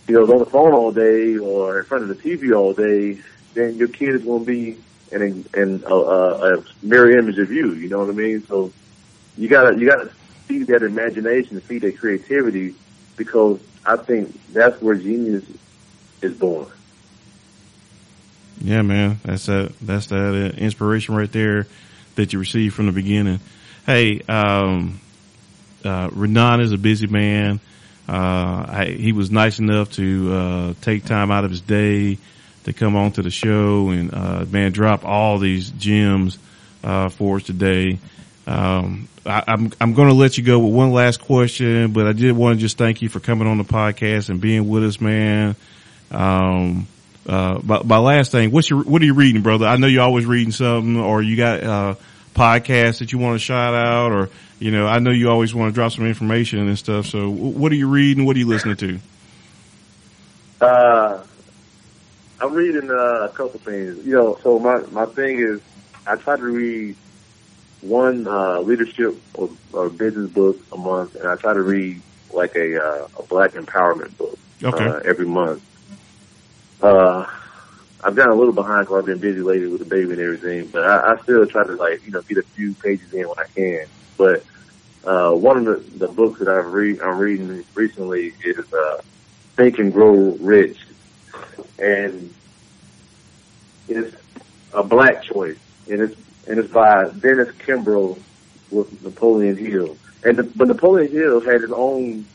[0.07, 3.19] you know, on the phone all day or in front of the TV all day,
[3.53, 4.77] then your kid is going to be
[5.11, 7.73] in, in a, a, a mirror image of you.
[7.73, 8.45] You know what I mean?
[8.45, 8.71] So
[9.37, 10.11] you gotta, you gotta
[10.45, 12.75] feed that imagination, feed that creativity,
[13.15, 15.43] because I think that's where genius
[16.21, 16.67] is born.
[18.61, 19.73] Yeah, man, that's that.
[19.81, 21.67] That's that uh, inspiration right there
[22.15, 23.39] that you received from the beginning.
[23.85, 25.01] Hey, um,
[25.83, 27.59] uh, Ranon is a busy man.
[28.07, 32.17] Uh, I, he was nice enough to uh, take time out of his day
[32.63, 36.37] to come on to the show and uh, man, drop all these gems
[36.83, 37.99] uh, for us today.
[38.45, 42.07] Um, I, am I'm, I'm going to let you go with one last question, but
[42.07, 44.83] I did want to just thank you for coming on the podcast and being with
[44.83, 45.55] us, man.
[46.11, 46.87] Um,
[47.25, 49.65] uh, but my last thing, what's your, what are you reading, brother?
[49.65, 51.95] I know you're always reading something or you got, uh,
[52.35, 54.29] podcasts that you want to shout out or,
[54.59, 57.05] you know, I know you always want to drop some information and stuff.
[57.05, 58.25] So what are you reading?
[58.25, 58.99] What are you listening to?
[60.59, 61.23] Uh,
[62.41, 64.05] I'm reading uh, a couple things.
[64.05, 65.61] You know, so my, my thing is
[66.05, 66.95] I try to read
[67.83, 72.55] one, uh, leadership or, or business book a month and I try to read like
[72.55, 74.85] a, uh, a black empowerment book, okay.
[74.85, 75.61] uh, every month.
[76.81, 77.25] Uh,
[78.03, 80.67] I've gotten a little behind because I've been busy lately with the baby and everything,
[80.67, 83.37] but I, I still try to like, you know, get a few pages in when
[83.37, 83.85] I can.
[84.17, 84.43] But,
[85.05, 89.01] uh, one of the, the books that I've read, I'm reading recently is, uh,
[89.55, 90.77] Think and Grow Rich.
[91.77, 92.33] And
[93.87, 94.15] it's
[94.73, 95.57] a black choice.
[95.89, 96.15] And it's,
[96.47, 98.19] and it's by Dennis Kimbro
[98.71, 99.97] with Napoleon Hill.
[100.23, 102.25] And the, but Napoleon Hill had his own,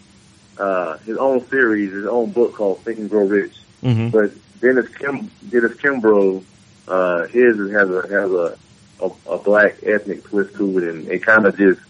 [0.59, 3.55] uh, his own series, his own book called Think and Grow Rich.
[3.83, 4.09] Mm-hmm.
[4.09, 6.43] But Dennis Kim, Dennis Kimbro,
[6.87, 8.59] uh, his has a, has a,
[9.01, 11.81] a, a black ethnic twist to it and it kind of just,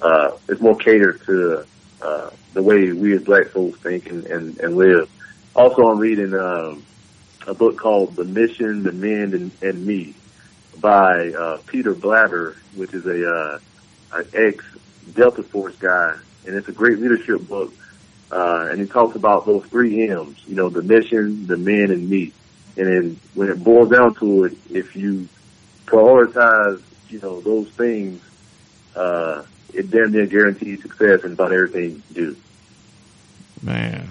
[0.00, 1.64] uh, it's more catered to,
[2.00, 5.08] uh, the way we as black folks think and, and, and live.
[5.54, 6.82] Also, I'm reading, um,
[7.46, 10.14] a book called The Mission, The Men, and, and Me
[10.80, 13.58] by, uh, Peter Blaber, which is a, uh,
[14.12, 14.64] an ex
[15.14, 16.16] Delta Force guy.
[16.46, 17.72] And it's a great leadership book
[18.32, 22.08] uh, and he talks about those three M's, you know, the mission, the men, and
[22.08, 22.32] me.
[22.78, 25.28] And then when it boils down to it, if you
[25.84, 28.22] prioritize, you know, those things,
[28.96, 29.44] uh,
[29.74, 32.36] it damn near guarantees success in about everything you do.
[33.62, 34.08] Man,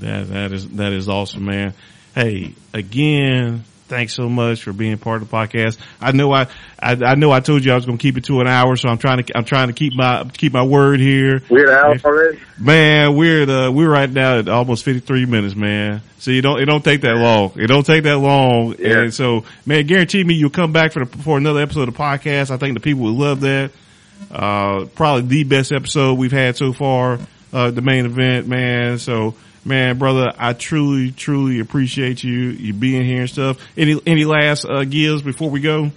[0.00, 1.74] that, that is, that is awesome, man.
[2.14, 5.76] Hey, again, thanks so much for being part of the podcast.
[6.00, 6.46] I know I,
[6.78, 8.74] I, I know I told you I was going to keep it to an hour,
[8.74, 11.42] so I'm trying to, I'm trying to keep my, keep my word here.
[11.50, 12.40] We're an hour already?
[12.58, 16.00] Man, we're the, we're right now at almost 53 minutes, man.
[16.20, 17.52] So you don't, it don't take that long.
[17.56, 18.76] It don't take that long.
[18.78, 19.00] Yeah.
[19.00, 22.00] And so, man, guarantee me you'll come back for the, for another episode of the
[22.00, 22.50] podcast.
[22.50, 23.72] I think the people would love that.
[24.30, 27.18] Uh, probably the best episode we've had so far,
[27.52, 28.98] uh, the main event, man.
[28.98, 29.34] So,
[29.64, 33.58] man, brother, I truly, truly appreciate you, you being here and stuff.
[33.76, 35.90] Any, any last, uh, gives before we go?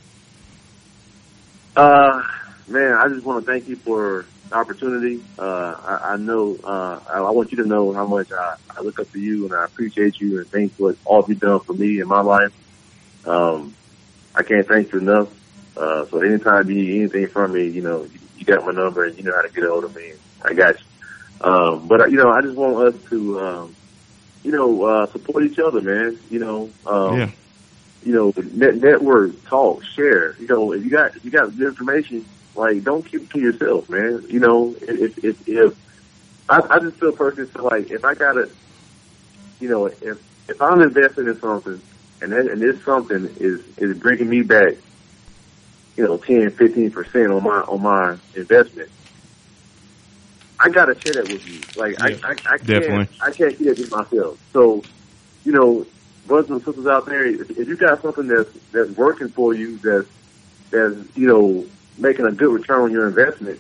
[1.76, 2.24] Uh,
[2.68, 5.24] man, I just want to thank you for the opportunity.
[5.38, 8.82] Uh, I, I know, uh, I, I want you to know how much I, I
[8.82, 11.74] look up to you and I appreciate you and thank what all you've done for
[11.74, 12.54] me in my life.
[13.26, 13.76] Um,
[14.36, 15.30] I can't thank you enough.
[15.76, 19.06] Uh, so anytime you need anything from me, you know, you, you got my number
[19.06, 20.14] and you know how to get a hold of me.
[20.44, 20.86] I got you.
[21.42, 23.76] Um, but you know, I just want us to, um,
[24.44, 26.18] you know, uh, support each other, man.
[26.30, 27.32] You know, um, Yeah.
[28.04, 30.36] you know, net, network, talk, share.
[30.40, 32.26] You know, if you got if you got good information,
[32.56, 34.26] like don't keep it to yourself, man.
[34.30, 35.74] You know, if if if
[36.48, 38.50] I, I just feel personally feel like if I gotta,
[39.60, 40.18] you know, if
[40.48, 41.82] if I'm investing in something
[42.22, 44.76] and that, and this something is is bringing me back,
[45.98, 48.90] you know, ten, fifteen percent on my on my investment.
[50.66, 51.62] I gotta share that with you.
[51.80, 53.08] Like Yeah, I, I, I can't, definitely.
[53.22, 54.40] I can't keep it to myself.
[54.52, 54.84] So,
[55.44, 55.86] you know,
[56.26, 59.78] brothers and sisters out there, if, if you got something that's that's working for you,
[59.78, 60.08] that's
[60.72, 61.66] that's you know
[62.00, 63.60] making a good return on your investment,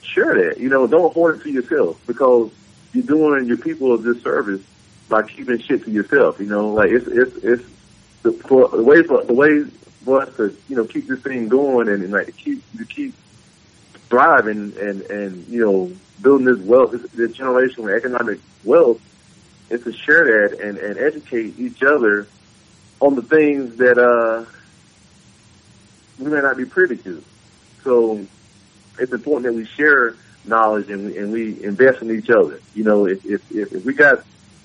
[0.00, 0.58] share that.
[0.58, 2.50] You know, don't hoard it to yourself because
[2.94, 4.62] you're doing your people a disservice
[5.10, 6.40] by keeping shit to yourself.
[6.40, 7.64] You know, like it's it's it's
[8.22, 9.64] the, for, the way for the way
[10.06, 12.86] for us to you know keep this thing going and, and like to keep to
[12.86, 13.14] keep
[14.08, 15.92] thriving and and and, you know
[16.22, 19.00] building this wealth, this, this generational economic wealth,
[19.70, 22.26] is to share that and and educate each other
[23.00, 24.44] on the things that uh
[26.18, 27.22] we may not be privy to.
[27.84, 28.26] So
[28.98, 32.60] it's important that we share knowledge and, and we invest in each other.
[32.74, 34.24] You know, if, if, if, if we got,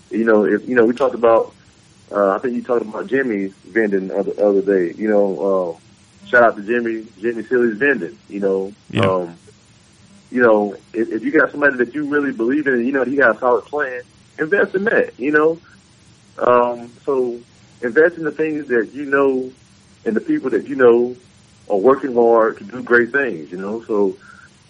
[0.09, 1.53] you know, if, you know, we talked about,
[2.11, 4.93] uh, I think you talked about Jimmy's vending the other, other day.
[4.97, 5.79] You know, uh,
[6.27, 8.17] shout out to Jimmy, Jimmy Silly's vending.
[8.29, 9.01] You know, Yeah.
[9.05, 9.35] um,
[10.31, 13.03] you know, if, if you got somebody that you really believe in, and you know,
[13.03, 14.01] he got a solid plan,
[14.39, 15.19] invest in that.
[15.19, 15.59] You know,
[16.37, 17.39] um, so
[17.81, 19.51] invest in the things that you know,
[20.05, 21.15] and the people that you know
[21.69, 23.51] are working hard to do great things.
[23.51, 24.15] You know, so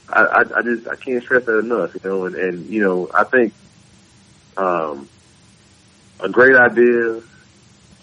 [0.09, 1.93] I, I, I just I can't stress that enough.
[1.95, 3.53] You know, and, and you know, I think
[4.57, 5.07] um,
[6.19, 7.21] a great idea,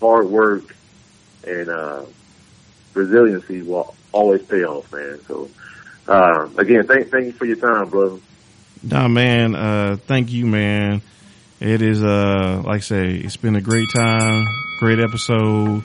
[0.01, 0.75] hard work,
[1.47, 2.03] and uh,
[2.99, 5.19] resiliency will always pay off, man.
[5.27, 5.49] So,
[6.07, 8.19] uh, again, thank thank you for your time, brother.
[8.83, 9.55] Nah, man.
[9.55, 11.01] Uh, thank you, man.
[11.61, 14.47] It is, uh, like I say, it's been a great time,
[14.79, 15.83] great episode.